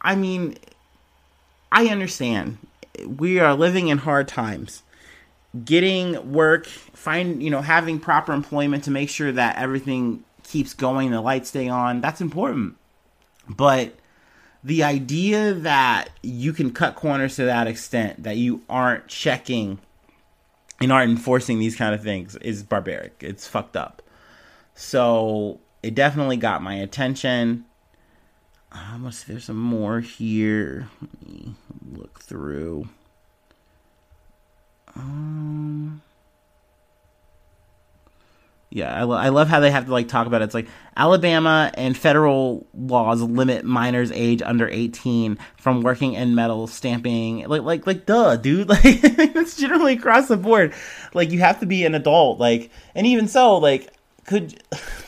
I 0.00 0.16
mean, 0.16 0.56
I 1.70 1.86
understand. 1.86 2.58
We 3.06 3.38
are 3.38 3.54
living 3.54 3.88
in 3.88 3.98
hard 3.98 4.28
times. 4.28 4.82
Getting 5.64 6.32
work, 6.32 6.66
find, 6.66 7.42
you 7.42 7.50
know, 7.50 7.60
having 7.60 8.00
proper 8.00 8.32
employment 8.32 8.84
to 8.84 8.90
make 8.90 9.10
sure 9.10 9.32
that 9.32 9.56
everything 9.56 10.24
keeps 10.44 10.74
going, 10.74 11.10
the 11.10 11.20
lights 11.20 11.50
stay 11.50 11.68
on, 11.68 12.00
that's 12.00 12.20
important. 12.20 12.76
But 13.48 13.94
the 14.64 14.82
idea 14.82 15.54
that 15.54 16.08
you 16.22 16.52
can 16.52 16.72
cut 16.72 16.94
corners 16.94 17.36
to 17.36 17.44
that 17.44 17.66
extent 17.66 18.22
that 18.22 18.36
you 18.36 18.62
aren't 18.68 19.08
checking 19.08 19.78
and 20.82 20.92
aren't 20.92 21.10
enforcing 21.10 21.58
these 21.58 21.76
kind 21.76 21.94
of 21.94 22.02
things 22.02 22.36
is 22.36 22.62
barbaric. 22.62 23.16
It's 23.20 23.46
fucked 23.46 23.76
up. 23.76 24.02
So 24.74 25.60
it 25.82 25.94
definitely 25.94 26.36
got 26.36 26.62
my 26.62 26.74
attention. 26.74 27.64
I 28.70 28.96
let's 28.98 29.18
see, 29.18 29.32
there's 29.32 29.44
some 29.44 29.58
more 29.58 30.00
here. 30.00 30.88
Let 31.00 31.28
me 31.28 31.54
look 31.92 32.20
through. 32.20 32.88
Um, 34.94 36.02
yeah, 38.74 38.94
I, 38.94 39.02
lo- 39.02 39.16
I 39.16 39.28
love 39.28 39.48
how 39.48 39.60
they 39.60 39.70
have 39.70 39.84
to 39.84 39.92
like 39.92 40.08
talk 40.08 40.26
about 40.26 40.40
it. 40.40 40.46
It's 40.46 40.54
like 40.54 40.66
Alabama 40.96 41.70
and 41.74 41.94
federal 41.94 42.66
laws 42.72 43.20
limit 43.20 43.66
minors 43.66 44.10
age 44.12 44.40
under 44.40 44.66
18 44.66 45.36
from 45.58 45.82
working 45.82 46.14
in 46.14 46.34
metal 46.34 46.66
stamping. 46.66 47.46
Like 47.48 47.62
like 47.62 47.86
like 47.86 48.06
duh, 48.06 48.36
dude. 48.36 48.68
Like 48.72 48.82
it's 48.84 49.58
generally 49.58 49.92
across 49.92 50.28
the 50.28 50.38
board. 50.38 50.72
Like 51.12 51.30
you 51.32 51.40
have 51.40 51.60
to 51.60 51.66
be 51.66 51.84
an 51.84 51.94
adult. 51.94 52.38
Like 52.40 52.70
and 52.94 53.06
even 53.06 53.28
so, 53.28 53.58
like 53.58 53.92
could 54.24 54.62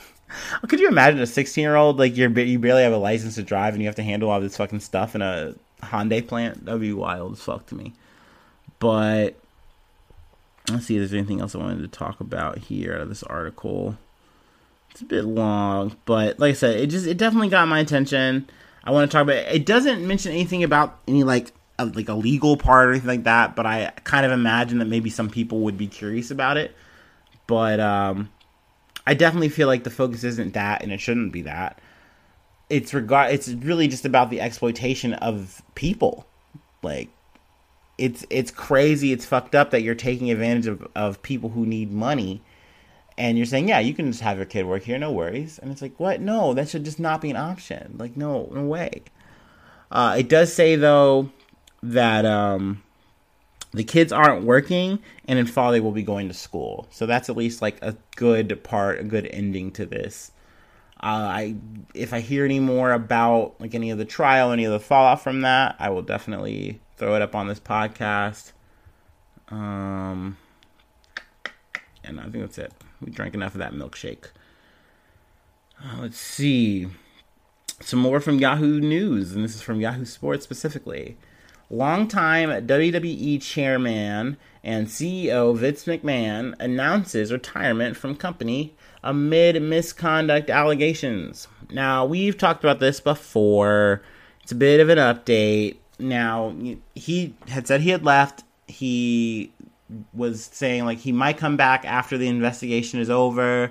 could 0.68 0.79
you 0.79 0.88
imagine 0.88 1.20
a 1.20 1.27
16 1.27 1.62
year 1.62 1.77
old 1.77 1.98
like 1.98 2.18
you're 2.18 2.31
you 2.38 2.59
barely 2.59 2.83
have 2.83 2.92
a 2.92 2.98
license 2.98 3.37
to 3.37 3.42
drive 3.42 3.72
and 3.72 3.83
you 3.83 3.88
have 3.88 3.96
to 3.96 4.03
handle 4.03 4.29
all 4.29 4.42
this 4.42 4.59
fucking 4.59 4.81
stuff 4.81 5.14
in 5.14 5.22
a 5.22 5.55
Hyundai 5.83 6.27
plant? 6.27 6.66
That'd 6.66 6.83
be 6.83 6.92
wild 6.92 7.33
as 7.33 7.40
fuck 7.40 7.64
to 7.66 7.74
me. 7.74 7.94
But 8.79 9.37
Let's 10.70 10.87
see 10.87 10.96
if 10.96 11.00
there's 11.00 11.12
anything 11.12 11.40
else 11.40 11.55
I 11.55 11.59
wanted 11.59 11.83
to 11.83 11.88
talk 11.88 12.20
about 12.20 12.59
here 12.59 12.94
out 12.94 13.00
of 13.00 13.09
this 13.09 13.22
article. 13.22 13.98
It's 14.90 15.03
a 15.03 15.07
bit 15.07 15.24
long, 15.24 15.96
but 16.05 16.38
like 16.38 16.50
I 16.50 16.55
said, 16.55 16.77
it 16.77 16.87
just 16.87 17.07
it 17.07 17.18
definitely 17.18 17.48
got 17.48 17.68
my 17.68 17.81
attention. 17.81 18.48
I 18.83 18.90
want 18.90 19.11
to 19.11 19.14
talk 19.14 19.24
about 19.24 19.37
it. 19.37 19.55
it 19.55 19.66
doesn't 19.66 20.07
mention 20.07 20.33
anything 20.33 20.62
about 20.62 20.98
any 21.09 21.24
like 21.24 21.53
a, 21.79 21.87
like 21.87 22.09
a 22.09 22.14
legal 22.14 22.57
part 22.57 22.88
or 22.88 22.90
anything 22.92 23.09
like 23.09 23.24
that, 23.24 23.57
but 23.57 23.66
I 23.66 23.92
kind 24.05 24.24
of 24.24 24.33
imagine 24.33 24.79
that 24.79 24.87
maybe 24.87 25.11
some 25.11 25.29
people 25.29 25.61
would 25.61 25.77
be 25.77 25.87
curious 25.87 26.31
about 26.31 26.57
it. 26.57 26.74
But 27.46 27.81
um 27.81 28.31
I 29.07 29.14
definitely 29.14 29.50
feel 29.50 29.68
like 29.68 29.85
the 29.85 29.90
focus 29.90 30.24
isn't 30.24 30.55
that, 30.55 30.83
and 30.83 30.92
it 30.92 31.00
shouldn't 31.00 31.33
be 31.33 31.42
that. 31.42 31.81
It's 32.70 32.94
regard. 32.94 33.33
It's 33.33 33.48
really 33.48 33.88
just 33.88 34.05
about 34.05 34.31
the 34.31 34.40
exploitation 34.40 35.12
of 35.14 35.62
people. 35.74 36.27
Like, 36.83 37.11
it's 37.98 38.26
it's 38.30 38.50
crazy. 38.50 39.12
It's 39.12 39.24
fucked 39.24 39.54
up 39.54 39.70
that 39.70 39.83
you're 39.83 39.94
taking 39.94 40.30
advantage 40.30 40.66
of 40.66 40.87
of 40.94 41.22
people 41.22 41.50
who 41.50 41.66
need 41.66 41.92
money, 41.92 42.42
and 43.16 43.37
you're 43.37 43.46
saying, 43.46 43.68
yeah, 43.68 43.78
you 43.78 43.94
can 43.94 44.11
just 44.11 44.22
have 44.22 44.37
your 44.37 44.46
kid 44.46 44.66
work 44.66 44.83
here, 44.83 44.98
no 44.98 45.12
worries. 45.12 45.59
And 45.59 45.70
it's 45.70 45.83
like, 45.83 45.98
what? 45.98 46.20
No, 46.20 46.54
that 46.54 46.68
should 46.68 46.85
just 46.85 46.98
not 46.98 47.20
be 47.20 47.30
an 47.30 47.37
option. 47.37 47.96
Like, 47.98 48.16
no, 48.16 48.48
no 48.52 48.64
way. 48.64 49.02
Uh, 49.90 50.16
it 50.18 50.28
does 50.28 50.52
say 50.52 50.76
though 50.76 51.30
that 51.83 52.24
um, 52.24 52.83
the 53.72 53.85
kids 53.85 54.12
aren't 54.12 54.44
working, 54.44 54.98
and 55.26 55.38
in 55.38 55.46
fall 55.46 55.70
they 55.70 55.80
will 55.80 55.92
be 55.92 56.02
going 56.02 56.28
to 56.28 56.35
school. 56.35 56.88
So 56.90 57.07
that's 57.07 57.28
at 57.28 57.37
least 57.37 57.62
like 57.62 57.78
a 57.83 57.96
good 58.16 58.62
part, 58.64 59.00
a 59.00 59.04
good 59.04 59.26
ending 59.26 59.70
to 59.72 59.87
this. 59.87 60.33
Uh, 61.00 61.28
I 61.28 61.57
if 61.92 62.12
I 62.14 62.20
hear 62.20 62.44
any 62.44 62.61
more 62.61 62.92
about 62.92 63.61
like 63.61 63.74
any 63.74 63.90
of 63.90 63.98
the 63.98 64.04
trial, 64.04 64.50
any 64.50 64.64
of 64.64 64.72
the 64.72 64.80
fallout 64.80 65.22
from 65.22 65.42
that, 65.42 65.76
I 65.78 65.90
will 65.90 66.02
definitely 66.02 66.80
throw 66.96 67.14
it 67.16 67.22
up 67.22 67.35
on 67.35 67.48
this 67.48 67.61
podcast. 67.61 68.52
Um, 69.48 70.37
and 72.02 72.20
I 72.20 72.24
think 72.24 72.44
that's 72.44 72.59
it. 72.59 72.72
We 73.00 73.11
drank 73.11 73.35
enough 73.35 73.54
of 73.54 73.59
that 73.59 73.72
milkshake. 73.72 74.26
Uh, 75.83 76.02
let's 76.02 76.18
see. 76.18 76.88
Some 77.80 77.98
more 77.98 78.20
from 78.20 78.38
Yahoo 78.38 78.80
News, 78.80 79.33
and 79.33 79.44
this 79.44 79.54
is 79.54 79.62
from 79.62 79.80
Yahoo 79.80 80.04
Sports 80.04 80.44
specifically. 80.44 81.16
Longtime 81.70 82.66
WWE 82.66 83.42
chairman 83.42 84.37
and 84.62 84.87
CEO 84.87 85.57
Vince 85.57 85.85
McMahon 85.85 86.54
announces 86.61 87.33
retirement 87.33 87.96
from 87.96 88.16
company 88.16 88.74
amid 89.02 89.61
misconduct 89.61 90.50
allegations. 90.50 91.48
Now, 91.70 92.04
we've 92.07 92.38
talked 92.38 92.62
about 92.62 92.80
this 92.80 93.00
before. 93.00 94.02
It's 94.42 94.52
a 94.52 94.57
bit 94.57 94.80
of 94.80 94.88
an 94.88 94.98
update. 94.98 95.76
Now, 95.98 96.54
he 96.94 97.35
had 97.48 97.66
said 97.66 97.80
he 97.80 97.90
had 97.90 98.04
left. 98.04 98.44
He 98.66 99.52
was 100.12 100.44
saying 100.44 100.85
like 100.85 100.98
he 100.98 101.12
might 101.12 101.38
come 101.38 101.57
back 101.57 101.85
after 101.85 102.18
the 102.18 102.28
investigation 102.28 103.00
is 103.00 103.11
over. 103.11 103.70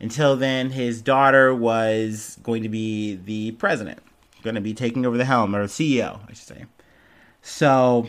Until 0.00 0.36
then, 0.36 0.70
his 0.70 1.00
daughter 1.00 1.54
was 1.54 2.38
going 2.42 2.62
to 2.62 2.68
be 2.68 3.16
the 3.16 3.52
president, 3.52 4.00
going 4.42 4.54
to 4.54 4.60
be 4.60 4.74
taking 4.74 5.06
over 5.06 5.16
the 5.16 5.24
helm 5.24 5.54
or 5.54 5.66
CEO, 5.66 6.20
I 6.28 6.32
should 6.32 6.48
say. 6.48 6.64
So 7.42 8.06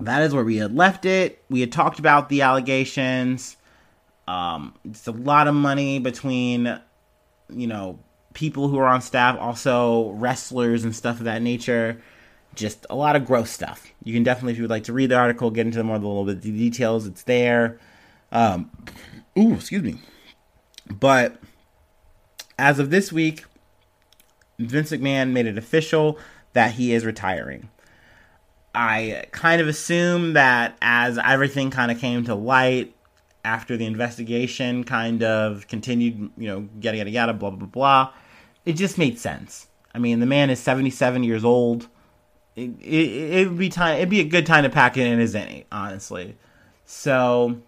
that 0.00 0.22
is 0.22 0.34
where 0.34 0.44
we 0.44 0.56
had 0.56 0.74
left 0.74 1.04
it. 1.04 1.42
We 1.48 1.60
had 1.60 1.72
talked 1.72 1.98
about 1.98 2.28
the 2.28 2.42
allegations. 2.42 3.56
Um, 4.26 4.74
it's 4.84 5.06
a 5.06 5.12
lot 5.12 5.48
of 5.48 5.54
money 5.54 5.98
between, 5.98 6.80
you 7.50 7.66
know, 7.66 7.98
people 8.34 8.68
who 8.68 8.78
are 8.78 8.86
on 8.86 9.02
staff, 9.02 9.38
also 9.38 10.10
wrestlers 10.10 10.84
and 10.84 10.94
stuff 10.94 11.18
of 11.18 11.24
that 11.24 11.42
nature. 11.42 12.00
Just 12.54 12.86
a 12.90 12.94
lot 12.94 13.16
of 13.16 13.24
gross 13.24 13.50
stuff. 13.50 13.86
You 14.04 14.12
can 14.12 14.22
definitely, 14.22 14.52
if 14.52 14.58
you 14.58 14.64
would 14.64 14.70
like 14.70 14.84
to 14.84 14.92
read 14.92 15.10
the 15.10 15.16
article, 15.16 15.50
get 15.50 15.66
into 15.66 15.82
more 15.82 15.96
of 15.96 16.02
the 16.02 16.08
little 16.08 16.24
bit 16.24 16.42
the 16.42 16.50
details. 16.50 17.06
It's 17.06 17.22
there. 17.22 17.78
Um, 18.30 18.70
ooh, 19.38 19.54
excuse 19.54 19.82
me. 19.82 19.96
But 20.90 21.38
as 22.58 22.78
of 22.78 22.90
this 22.90 23.12
week, 23.12 23.44
Vince 24.58 24.90
McMahon 24.90 25.30
made 25.30 25.46
it 25.46 25.56
official 25.56 26.18
that 26.52 26.72
he 26.72 26.92
is 26.92 27.04
retiring. 27.04 27.70
I 28.74 29.24
kind 29.32 29.60
of 29.60 29.68
assume 29.68 30.32
that 30.34 30.76
as 30.80 31.18
everything 31.18 31.70
kind 31.70 31.90
of 31.90 31.98
came 31.98 32.24
to 32.24 32.34
light 32.34 32.94
after 33.44 33.76
the 33.76 33.86
investigation 33.86 34.84
kind 34.84 35.22
of 35.22 35.66
continued, 35.68 36.30
you 36.36 36.48
know, 36.48 36.68
yada 36.80 36.98
yada 36.98 37.10
yada, 37.10 37.32
blah 37.32 37.50
blah 37.50 37.66
blah, 37.66 38.12
it 38.64 38.74
just 38.74 38.98
made 38.98 39.18
sense. 39.18 39.66
I 39.94 39.98
mean, 39.98 40.20
the 40.20 40.26
man 40.26 40.48
is 40.48 40.58
seventy 40.58 40.90
seven 40.90 41.22
years 41.22 41.44
old. 41.44 41.88
It, 42.54 42.70
it, 42.80 43.32
it 43.40 43.48
would 43.48 43.58
be 43.58 43.68
time. 43.68 43.96
It'd 43.96 44.10
be 44.10 44.20
a 44.20 44.24
good 44.24 44.46
time 44.46 44.64
to 44.64 44.70
pack 44.70 44.96
it 44.96 45.06
in 45.06 45.20
as 45.20 45.34
any, 45.34 45.64
honestly. 45.72 46.36
So, 46.84 47.58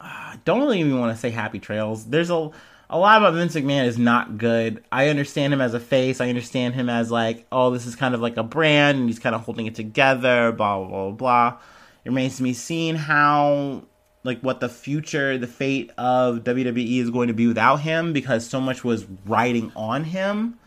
uh, 0.00 0.36
don't 0.44 0.60
really 0.60 0.80
even 0.80 0.98
want 0.98 1.14
to 1.14 1.20
say 1.20 1.30
happy 1.30 1.58
trails. 1.58 2.06
There's 2.06 2.30
a 2.30 2.50
a 2.92 2.98
lot 2.98 3.16
about 3.22 3.32
Vince 3.32 3.54
McMahon 3.54 3.86
is 3.86 3.96
not 3.96 4.36
good. 4.36 4.84
I 4.92 5.08
understand 5.08 5.54
him 5.54 5.62
as 5.62 5.72
a 5.72 5.80
face. 5.80 6.20
I 6.20 6.28
understand 6.28 6.74
him 6.74 6.90
as 6.90 7.10
like, 7.10 7.46
oh, 7.50 7.70
this 7.70 7.86
is 7.86 7.96
kind 7.96 8.14
of 8.14 8.20
like 8.20 8.36
a 8.36 8.42
brand, 8.42 8.98
and 8.98 9.08
he's 9.08 9.18
kind 9.18 9.34
of 9.34 9.40
holding 9.40 9.66
it 9.66 9.74
together. 9.74 10.52
Blah 10.52 10.78
blah 10.78 10.88
blah 10.88 11.10
blah. 11.10 11.58
It 12.04 12.10
remains 12.10 12.36
to 12.36 12.42
be 12.42 12.52
seen 12.52 12.96
how, 12.96 13.84
like, 14.24 14.40
what 14.40 14.60
the 14.60 14.68
future, 14.68 15.38
the 15.38 15.46
fate 15.46 15.92
of 15.96 16.38
WWE 16.40 16.98
is 16.98 17.10
going 17.10 17.28
to 17.28 17.34
be 17.34 17.46
without 17.46 17.76
him, 17.76 18.12
because 18.12 18.46
so 18.46 18.60
much 18.60 18.82
was 18.82 19.06
riding 19.24 19.72
on 19.74 20.04
him. 20.04 20.58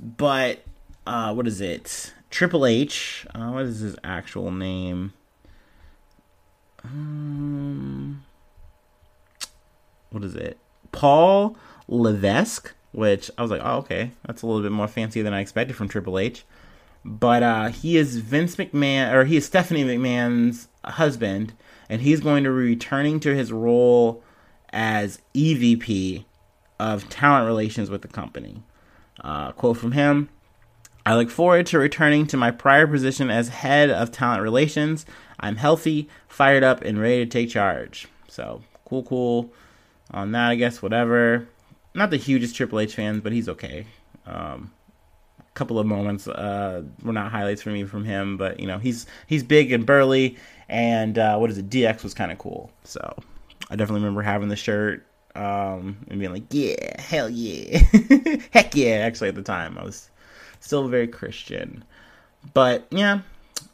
But 0.00 0.64
uh, 1.06 1.32
what 1.34 1.46
is 1.46 1.60
it? 1.60 2.12
Triple 2.30 2.66
H. 2.66 3.26
Uh, 3.34 3.50
what 3.50 3.64
is 3.64 3.80
his 3.80 3.96
actual 4.02 4.50
name? 4.50 5.12
Um, 6.82 8.24
what 10.10 10.24
is 10.24 10.34
it? 10.34 10.58
Paul 10.92 11.56
Levesque, 11.88 12.74
which 12.92 13.30
I 13.36 13.42
was 13.42 13.50
like, 13.50 13.62
oh, 13.64 13.78
okay, 13.78 14.12
that's 14.26 14.42
a 14.42 14.46
little 14.46 14.62
bit 14.62 14.72
more 14.72 14.88
fancy 14.88 15.22
than 15.22 15.34
I 15.34 15.40
expected 15.40 15.76
from 15.76 15.88
Triple 15.88 16.18
H. 16.18 16.44
But 17.04 17.42
uh, 17.42 17.68
he 17.68 17.96
is 17.96 18.16
Vince 18.18 18.56
McMahon, 18.56 19.12
or 19.12 19.24
he 19.24 19.36
is 19.36 19.44
Stephanie 19.44 19.84
McMahon's 19.84 20.68
husband, 20.84 21.52
and 21.88 22.00
he's 22.00 22.20
going 22.20 22.44
to 22.44 22.50
be 22.50 22.54
returning 22.54 23.20
to 23.20 23.34
his 23.34 23.52
role 23.52 24.22
as 24.72 25.20
EVP 25.34 26.24
of 26.80 27.08
talent 27.08 27.46
relations 27.46 27.90
with 27.90 28.02
the 28.02 28.08
company. 28.08 28.62
Uh, 29.20 29.52
quote 29.52 29.76
from 29.76 29.92
him 29.92 30.28
I 31.06 31.14
look 31.16 31.30
forward 31.30 31.66
to 31.66 31.78
returning 31.78 32.26
to 32.28 32.36
my 32.36 32.50
prior 32.50 32.86
position 32.86 33.30
as 33.30 33.48
head 33.48 33.90
of 33.90 34.10
talent 34.10 34.42
relations. 34.42 35.04
I'm 35.38 35.56
healthy, 35.56 36.08
fired 36.28 36.62
up, 36.62 36.82
and 36.82 37.00
ready 37.00 37.24
to 37.24 37.30
take 37.30 37.50
charge. 37.50 38.08
So, 38.28 38.62
cool, 38.86 39.02
cool 39.02 39.52
on 40.10 40.32
that, 40.32 40.50
I 40.50 40.54
guess, 40.54 40.80
whatever. 40.80 41.46
Not 41.94 42.10
the 42.10 42.16
hugest 42.16 42.56
Triple 42.56 42.80
H 42.80 42.94
fans, 42.94 43.20
but 43.20 43.32
he's 43.32 43.48
okay. 43.48 43.86
Um, 44.26 44.72
couple 45.54 45.78
of 45.78 45.86
moments 45.86 46.26
uh, 46.26 46.82
were 47.02 47.12
not 47.12 47.30
highlights 47.30 47.62
for 47.62 47.70
me 47.70 47.84
from 47.84 48.04
him, 48.04 48.36
but 48.36 48.60
you 48.60 48.66
know 48.66 48.78
he's 48.78 49.06
he's 49.26 49.42
big 49.42 49.72
and 49.72 49.86
burly, 49.86 50.36
and 50.68 51.18
uh, 51.18 51.36
what 51.36 51.50
is 51.50 51.58
it? 51.58 51.70
DX 51.70 52.02
was 52.02 52.12
kind 52.12 52.32
of 52.32 52.38
cool, 52.38 52.70
so 52.82 53.16
I 53.70 53.76
definitely 53.76 54.00
remember 54.00 54.22
having 54.22 54.48
the 54.48 54.56
shirt 54.56 55.06
um, 55.36 55.96
and 56.08 56.18
being 56.18 56.32
like, 56.32 56.44
yeah, 56.50 57.00
hell 57.00 57.30
yeah, 57.30 57.78
heck 58.52 58.74
yeah. 58.74 58.96
Actually, 58.96 59.28
at 59.28 59.36
the 59.36 59.42
time, 59.42 59.78
I 59.78 59.84
was 59.84 60.10
still 60.64 60.88
very 60.88 61.06
Christian, 61.06 61.84
but 62.54 62.86
yeah, 62.90 63.20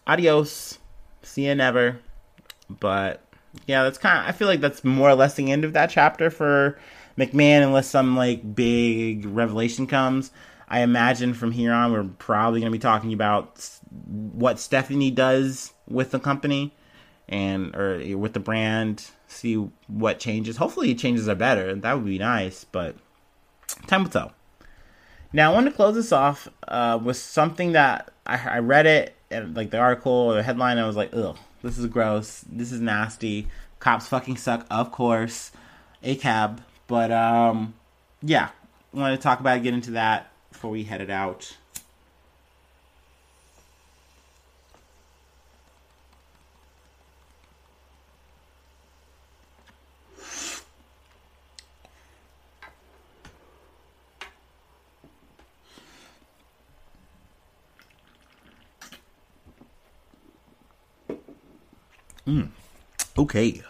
adios, 0.07 0.79
see 1.23 1.47
you 1.47 1.55
never. 1.55 2.01
But 2.69 3.23
yeah, 3.67 3.85
that's 3.85 3.99
kind 3.99 4.19
of. 4.19 4.29
I 4.29 4.33
feel 4.37 4.49
like 4.49 4.61
that's 4.61 4.85
more 4.85 5.09
or 5.09 5.15
less 5.15 5.35
the 5.35 5.53
end 5.53 5.65
of 5.65 5.73
that 5.75 5.91
chapter 5.91 6.31
for 6.31 6.79
McMahon, 7.17 7.63
unless 7.63 7.89
some 7.89 8.17
like 8.17 8.55
big 8.55 9.25
revelation 9.25 9.87
comes. 9.87 10.33
I 10.69 10.81
imagine 10.81 11.35
from 11.35 11.53
here 11.53 11.73
on, 11.73 11.93
we're 11.93 12.05
probably 12.05 12.61
going 12.61 12.71
to 12.73 12.77
be 12.77 12.81
talking 12.81 13.13
about 13.13 13.69
what 13.91 14.61
Stephanie 14.61 15.11
does 15.11 15.73
with 15.89 16.13
the 16.13 16.21
company 16.21 16.73
and 17.29 17.75
or 17.75 18.01
eh, 18.01 18.15
with 18.15 18.33
the 18.33 18.41
brand. 18.41 19.11
See 19.29 19.55
what 19.87 20.19
changes. 20.19 20.57
Hopefully, 20.57 20.95
changes 20.97 21.29
are 21.29 21.37
better. 21.37 21.75
That 21.75 21.95
would 21.95 22.05
be 22.05 22.19
nice, 22.19 22.65
but 22.65 22.97
time 23.87 24.03
will 24.03 24.11
tell. 24.11 24.33
Now, 25.33 25.53
I 25.53 25.55
want 25.55 25.67
to 25.67 25.73
close 25.73 25.95
this 25.95 26.13
off 26.13 26.49
uh, 26.67 26.99
with 27.03 27.17
something 27.17 27.73
that 27.73 28.13
I, 28.27 28.57
I 28.57 28.59
read 28.59 28.87
it, 28.87 29.17
like 29.31 29.71
the 29.71 29.79
article 29.79 30.13
or 30.13 30.35
the 30.35 30.43
headline. 30.43 30.79
I 30.79 30.87
was 30.87 30.97
like, 30.97 31.11
ugh 31.15 31.37
this 31.63 31.79
is 31.79 31.87
gross. 31.87 32.45
This 32.51 32.73
is 32.73 32.81
nasty. 32.81 33.49
Cops 33.79 34.09
fucking 34.09 34.37
suck, 34.37 34.67
of 34.71 34.93
course. 34.93 35.53
A 36.03 36.17
cab. 36.17 36.63
But 36.87 37.13
um 37.13 37.75
yeah. 38.23 38.51
I 38.93 38.99
want 38.99 39.19
to 39.19 39.23
talk 39.23 39.41
about 39.41 39.59
it, 39.59 39.63
get 39.63 39.75
into 39.75 39.93
that 39.93 40.33
before 40.51 40.71
we 40.71 40.85
headed 40.85 41.11
out. 41.11 41.57
Mm. 62.31 62.49
Okay. 63.19 63.61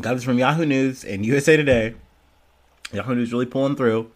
Got 0.00 0.14
this 0.14 0.24
from 0.24 0.38
Yahoo 0.38 0.66
News 0.66 1.04
and 1.04 1.24
USA 1.24 1.56
Today. 1.56 1.94
Yahoo 2.92 3.14
News 3.14 3.32
really 3.32 3.46
pulling 3.46 3.76
through. 3.76 4.10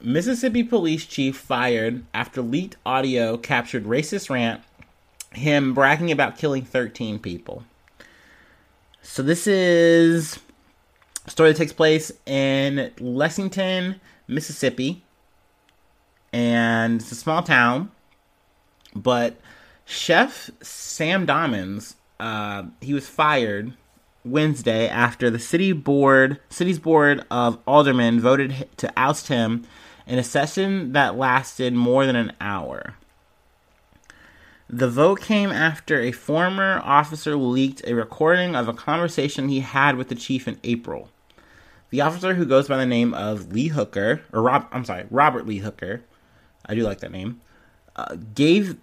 Mississippi 0.00 0.62
police 0.62 1.04
chief 1.04 1.36
fired 1.36 2.02
after 2.14 2.40
leaked 2.40 2.76
audio 2.86 3.36
captured 3.36 3.84
racist 3.84 4.30
rant, 4.30 4.62
him 5.32 5.74
bragging 5.74 6.10
about 6.10 6.38
killing 6.38 6.64
13 6.64 7.18
people. 7.18 7.62
So 9.02 9.22
this 9.22 9.46
is 9.46 10.38
a 11.26 11.30
story 11.30 11.52
that 11.52 11.58
takes 11.58 11.74
place 11.74 12.10
in 12.24 12.90
Lexington, 12.98 14.00
Mississippi, 14.26 15.02
and 16.32 17.02
it's 17.02 17.12
a 17.12 17.16
small 17.16 17.42
town. 17.42 17.90
But 18.94 19.36
Chef 19.86 20.50
Sam 20.60 21.26
Dobbins, 21.26 21.94
uh, 22.18 22.64
he 22.80 22.92
was 22.92 23.08
fired 23.08 23.72
Wednesday 24.24 24.88
after 24.88 25.30
the 25.30 25.38
city 25.38 25.72
board, 25.72 26.40
city's 26.50 26.80
board 26.80 27.24
of 27.30 27.58
aldermen 27.66 28.20
voted 28.20 28.68
to 28.78 28.92
oust 28.96 29.28
him 29.28 29.64
in 30.06 30.18
a 30.18 30.24
session 30.24 30.92
that 30.92 31.16
lasted 31.16 31.72
more 31.72 32.04
than 32.04 32.16
an 32.16 32.32
hour. 32.40 32.96
The 34.68 34.90
vote 34.90 35.20
came 35.20 35.50
after 35.50 36.00
a 36.00 36.10
former 36.10 36.80
officer 36.82 37.36
leaked 37.36 37.86
a 37.86 37.94
recording 37.94 38.56
of 38.56 38.66
a 38.66 38.72
conversation 38.72 39.48
he 39.48 39.60
had 39.60 39.96
with 39.96 40.08
the 40.08 40.16
chief 40.16 40.48
in 40.48 40.58
April. 40.64 41.08
The 41.90 42.00
officer, 42.00 42.34
who 42.34 42.44
goes 42.44 42.66
by 42.66 42.76
the 42.76 42.86
name 42.86 43.14
of 43.14 43.52
Lee 43.52 43.68
Hooker, 43.68 44.22
or 44.32 44.42
Rob, 44.42 44.66
I'm 44.72 44.84
sorry, 44.84 45.06
Robert 45.08 45.46
Lee 45.46 45.58
Hooker, 45.58 46.02
I 46.66 46.74
do 46.74 46.82
like 46.82 46.98
that 46.98 47.12
name, 47.12 47.40
uh, 47.94 48.16
gave 48.34 48.76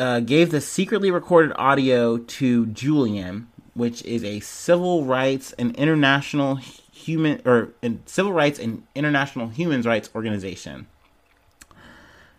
uh, 0.00 0.20
gave 0.20 0.50
the 0.50 0.62
secretly 0.62 1.10
recorded 1.10 1.52
audio 1.56 2.16
to 2.16 2.66
Julian, 2.66 3.48
which 3.74 4.02
is 4.02 4.24
a 4.24 4.40
civil 4.40 5.04
rights 5.04 5.52
and 5.58 5.76
international 5.76 6.56
human 6.56 7.42
or 7.44 7.72
civil 8.06 8.32
rights 8.32 8.58
and 8.58 8.82
international 8.94 9.48
human 9.48 9.82
rights 9.82 10.08
organization. 10.14 10.86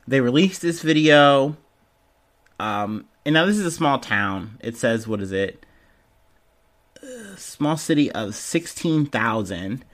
They 0.07 0.21
released 0.21 0.61
this 0.61 0.81
video. 0.81 1.55
Um, 2.59 3.05
and 3.25 3.33
now 3.33 3.45
this 3.45 3.57
is 3.59 3.65
a 3.65 3.71
small 3.71 3.99
town. 3.99 4.57
It 4.59 4.75
says 4.75 5.07
what 5.07 5.21
is 5.21 5.31
it? 5.31 5.63
Uh, 7.01 7.35
small 7.35 7.77
city 7.77 8.11
of 8.11 8.33
sixteen 8.35 9.05
thousand 9.05 9.85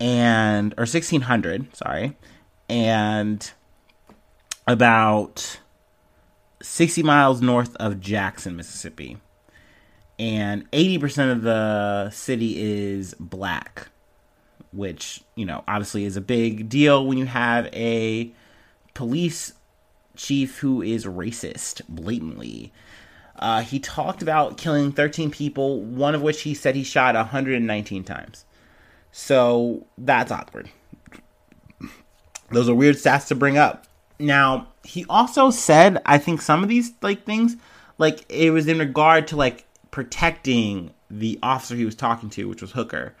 and 0.00 0.74
or 0.78 0.86
sixteen 0.86 1.22
hundred. 1.22 1.74
Sorry, 1.76 2.16
and 2.68 3.50
about 4.66 5.60
sixty 6.64 7.02
miles 7.02 7.40
north 7.40 7.76
of 7.76 8.00
Jackson, 8.00 8.56
Mississippi 8.56 9.18
and 10.18 10.70
80% 10.70 11.32
of 11.32 11.42
the 11.42 12.10
city 12.10 12.60
is 12.60 13.14
black, 13.18 13.88
which, 14.72 15.22
you 15.34 15.44
know, 15.44 15.64
obviously 15.66 16.04
is 16.04 16.16
a 16.16 16.20
big 16.20 16.68
deal 16.68 17.04
when 17.04 17.18
you 17.18 17.26
have 17.26 17.66
a 17.72 18.32
police 18.94 19.54
chief 20.16 20.58
who 20.58 20.82
is 20.82 21.04
racist 21.04 21.82
blatantly. 21.88 22.72
Uh, 23.36 23.62
he 23.62 23.80
talked 23.80 24.22
about 24.22 24.56
killing 24.56 24.92
13 24.92 25.32
people, 25.32 25.80
one 25.80 26.14
of 26.14 26.22
which 26.22 26.42
he 26.42 26.54
said 26.54 26.76
he 26.76 26.84
shot 26.84 27.16
119 27.16 28.04
times. 28.04 28.44
So 29.10 29.86
that's 29.98 30.30
awkward. 30.30 30.70
Those 32.50 32.68
are 32.68 32.74
weird 32.74 32.96
stats 32.96 33.26
to 33.28 33.34
bring 33.34 33.58
up. 33.58 33.86
Now, 34.18 34.68
he 34.84 35.04
also 35.08 35.50
said, 35.50 36.00
I 36.06 36.18
think 36.18 36.40
some 36.40 36.62
of 36.62 36.68
these 36.68 36.92
like 37.02 37.24
things, 37.24 37.56
like 37.98 38.24
it 38.28 38.50
was 38.50 38.68
in 38.68 38.78
regard 38.78 39.28
to 39.28 39.36
like 39.36 39.66
protecting 39.90 40.92
the 41.10 41.38
officer 41.42 41.74
he 41.74 41.84
was 41.84 41.94
talking 41.94 42.30
to, 42.30 42.48
which 42.48 42.62
was 42.62 42.72
Hooker. 42.72 43.14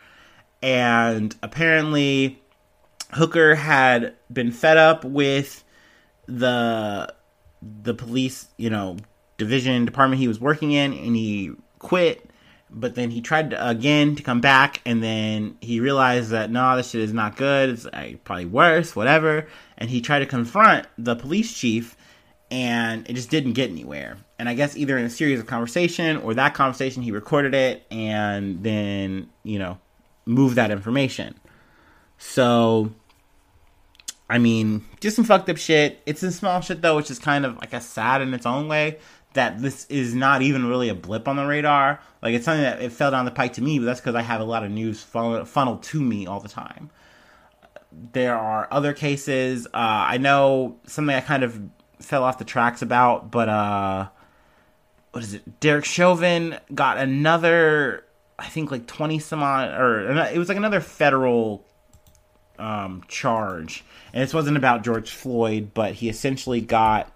And 0.62 1.34
apparently, 1.42 2.42
Hooker 3.12 3.54
had 3.54 4.14
been 4.32 4.50
fed 4.50 4.76
up 4.76 5.04
with 5.04 5.64
the 6.26 7.12
the 7.62 7.94
police, 7.94 8.48
you 8.56 8.70
know, 8.70 8.96
division 9.36 9.84
department 9.84 10.20
he 10.20 10.28
was 10.28 10.40
working 10.40 10.72
in, 10.72 10.92
and 10.92 11.16
he 11.16 11.52
quit. 11.78 12.23
But 12.76 12.96
then 12.96 13.10
he 13.10 13.20
tried 13.20 13.50
to, 13.50 13.68
again 13.68 14.16
to 14.16 14.22
come 14.22 14.40
back, 14.40 14.80
and 14.84 15.02
then 15.02 15.56
he 15.60 15.78
realized 15.78 16.30
that 16.30 16.50
no, 16.50 16.76
this 16.76 16.90
shit 16.90 17.02
is 17.02 17.12
not 17.12 17.36
good. 17.36 17.70
It's 17.70 17.86
uh, 17.86 18.14
probably 18.24 18.46
worse, 18.46 18.96
whatever. 18.96 19.46
And 19.78 19.88
he 19.88 20.00
tried 20.00 20.20
to 20.20 20.26
confront 20.26 20.86
the 20.98 21.14
police 21.14 21.54
chief, 21.54 21.96
and 22.50 23.08
it 23.08 23.14
just 23.14 23.30
didn't 23.30 23.52
get 23.52 23.70
anywhere. 23.70 24.16
And 24.38 24.48
I 24.48 24.54
guess 24.54 24.76
either 24.76 24.98
in 24.98 25.04
a 25.04 25.10
series 25.10 25.38
of 25.38 25.46
conversation 25.46 26.16
or 26.18 26.34
that 26.34 26.54
conversation 26.54 27.02
he 27.02 27.12
recorded 27.12 27.54
it 27.54 27.86
and 27.90 28.62
then, 28.62 29.30
you 29.44 29.58
know, 29.60 29.78
moved 30.26 30.56
that 30.56 30.72
information. 30.72 31.34
So 32.18 32.90
I 34.28 34.38
mean, 34.38 34.84
just 35.00 35.16
some 35.16 35.24
fucked 35.24 35.48
up 35.50 35.58
shit. 35.58 36.02
It's 36.06 36.20
some 36.20 36.30
small 36.30 36.60
shit 36.60 36.82
though, 36.82 36.96
which 36.96 37.10
is 37.10 37.18
kind 37.18 37.44
of 37.44 37.56
like 37.58 37.72
a 37.72 37.80
sad 37.80 38.22
in 38.22 38.32
its 38.34 38.46
own 38.46 38.68
way 38.68 38.98
that 39.34 39.60
this 39.60 39.84
is 39.86 40.14
not 40.14 40.42
even 40.42 40.66
really 40.66 40.88
a 40.88 40.94
blip 40.94 41.28
on 41.28 41.36
the 41.36 41.44
radar. 41.44 42.00
Like 42.22 42.34
it's 42.34 42.44
something 42.44 42.62
that 42.62 42.80
it 42.80 42.92
fell 42.92 43.10
down 43.10 43.24
the 43.24 43.30
pike 43.30 43.52
to 43.54 43.62
me, 43.62 43.78
but 43.78 43.84
that's 43.84 44.00
because 44.00 44.14
I 44.14 44.22
have 44.22 44.40
a 44.40 44.44
lot 44.44 44.64
of 44.64 44.70
news 44.70 45.02
funneled 45.02 45.82
to 45.82 46.00
me 46.00 46.26
all 46.26 46.40
the 46.40 46.48
time. 46.48 46.90
There 48.12 48.36
are 48.36 48.66
other 48.70 48.92
cases. 48.92 49.66
Uh, 49.66 49.70
I 49.74 50.18
know 50.18 50.78
something 50.86 51.14
I 51.14 51.20
kind 51.20 51.42
of 51.42 51.60
fell 52.00 52.24
off 52.24 52.38
the 52.38 52.44
tracks 52.44 52.82
about, 52.82 53.30
but 53.30 53.48
uh, 53.48 54.08
what 55.12 55.22
is 55.22 55.34
it? 55.34 55.60
Derek 55.60 55.84
Chauvin 55.84 56.58
got 56.74 56.98
another, 56.98 58.04
I 58.38 58.48
think 58.48 58.70
like 58.72 58.86
twenty 58.86 59.20
some 59.20 59.42
odd, 59.42 59.70
or 59.80 60.10
it 60.10 60.38
was 60.38 60.48
like 60.48 60.56
another 60.56 60.80
federal 60.80 61.64
um, 62.58 63.04
charge, 63.06 63.84
and 64.12 64.22
this 64.22 64.34
wasn't 64.34 64.56
about 64.56 64.82
George 64.82 65.10
Floyd, 65.10 65.70
but 65.72 65.94
he 65.94 66.08
essentially 66.08 66.60
got 66.60 67.12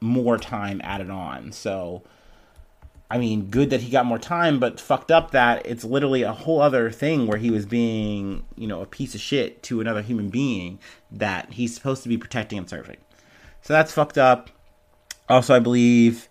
more 0.00 0.38
time 0.38 0.80
added 0.82 1.10
on. 1.10 1.52
So, 1.52 2.02
I 3.10 3.18
mean, 3.18 3.46
good 3.46 3.70
that 3.70 3.80
he 3.80 3.90
got 3.90 4.06
more 4.06 4.18
time, 4.18 4.58
but 4.58 4.80
fucked 4.80 5.10
up 5.10 5.32
that 5.32 5.66
it's 5.66 5.84
literally 5.84 6.22
a 6.22 6.32
whole 6.32 6.60
other 6.60 6.90
thing 6.90 7.26
where 7.26 7.38
he 7.38 7.50
was 7.50 7.66
being, 7.66 8.44
you 8.56 8.66
know, 8.66 8.80
a 8.80 8.86
piece 8.86 9.14
of 9.14 9.20
shit 9.20 9.62
to 9.64 9.80
another 9.80 10.02
human 10.02 10.28
being 10.28 10.78
that 11.10 11.52
he's 11.52 11.74
supposed 11.74 12.02
to 12.04 12.08
be 12.08 12.16
protecting 12.16 12.58
and 12.58 12.68
serving. 12.68 12.98
So 13.62 13.72
that's 13.72 13.92
fucked 13.92 14.18
up. 14.18 14.50
Also, 15.28 15.54
I 15.54 15.58
believe 15.58 16.28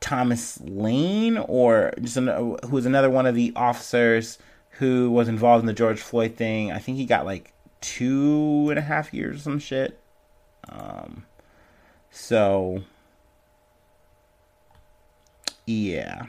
Thomas 0.00 0.60
Lane, 0.60 1.38
or 1.38 1.92
just 2.00 2.16
an, 2.16 2.28
who 2.28 2.58
was 2.70 2.86
another 2.86 3.10
one 3.10 3.26
of 3.26 3.34
the 3.34 3.52
officers 3.56 4.38
who 4.78 5.10
was 5.10 5.28
involved 5.28 5.62
in 5.62 5.66
the 5.66 5.72
George 5.72 6.00
Floyd 6.00 6.36
thing. 6.36 6.70
I 6.70 6.78
think 6.78 6.98
he 6.98 7.06
got 7.06 7.24
like 7.24 7.52
two 7.80 8.66
and 8.70 8.78
a 8.78 8.82
half 8.82 9.14
years 9.14 9.36
or 9.36 9.40
some 9.40 9.58
shit. 9.58 10.00
Um, 10.68 11.24
so 12.14 12.82
yeah, 15.66 16.26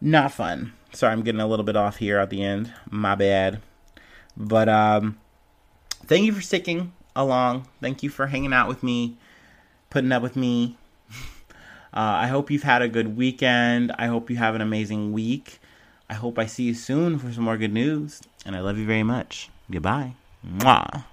not 0.00 0.32
fun. 0.32 0.72
Sorry, 0.92 1.12
I'm 1.12 1.22
getting 1.22 1.40
a 1.40 1.46
little 1.46 1.64
bit 1.64 1.76
off 1.76 1.96
here 1.96 2.18
at 2.18 2.30
the 2.30 2.42
end. 2.42 2.72
My 2.88 3.14
bad. 3.14 3.60
But 4.36 4.68
um, 4.68 5.18
thank 6.06 6.24
you 6.24 6.32
for 6.32 6.40
sticking 6.40 6.92
along. 7.14 7.66
Thank 7.80 8.02
you 8.02 8.08
for 8.08 8.28
hanging 8.28 8.52
out 8.52 8.68
with 8.68 8.82
me, 8.82 9.16
putting 9.90 10.12
up 10.12 10.22
with 10.22 10.36
me. 10.36 10.78
Uh, 11.94 12.24
I 12.24 12.26
hope 12.26 12.50
you've 12.50 12.62
had 12.62 12.82
a 12.82 12.88
good 12.88 13.16
weekend. 13.16 13.90
I 13.98 14.08
hope 14.08 14.28
you 14.28 14.36
have 14.36 14.54
an 14.54 14.60
amazing 14.60 15.12
week. 15.12 15.60
I 16.10 16.14
hope 16.14 16.38
I 16.38 16.44
see 16.44 16.64
you 16.64 16.74
soon 16.74 17.18
for 17.18 17.32
some 17.32 17.44
more 17.44 17.56
good 17.56 17.72
news. 17.72 18.20
And 18.44 18.54
I 18.54 18.60
love 18.60 18.76
you 18.76 18.84
very 18.84 19.02
much. 19.02 19.48
Goodbye. 19.70 20.12
Mwah. 20.46 21.04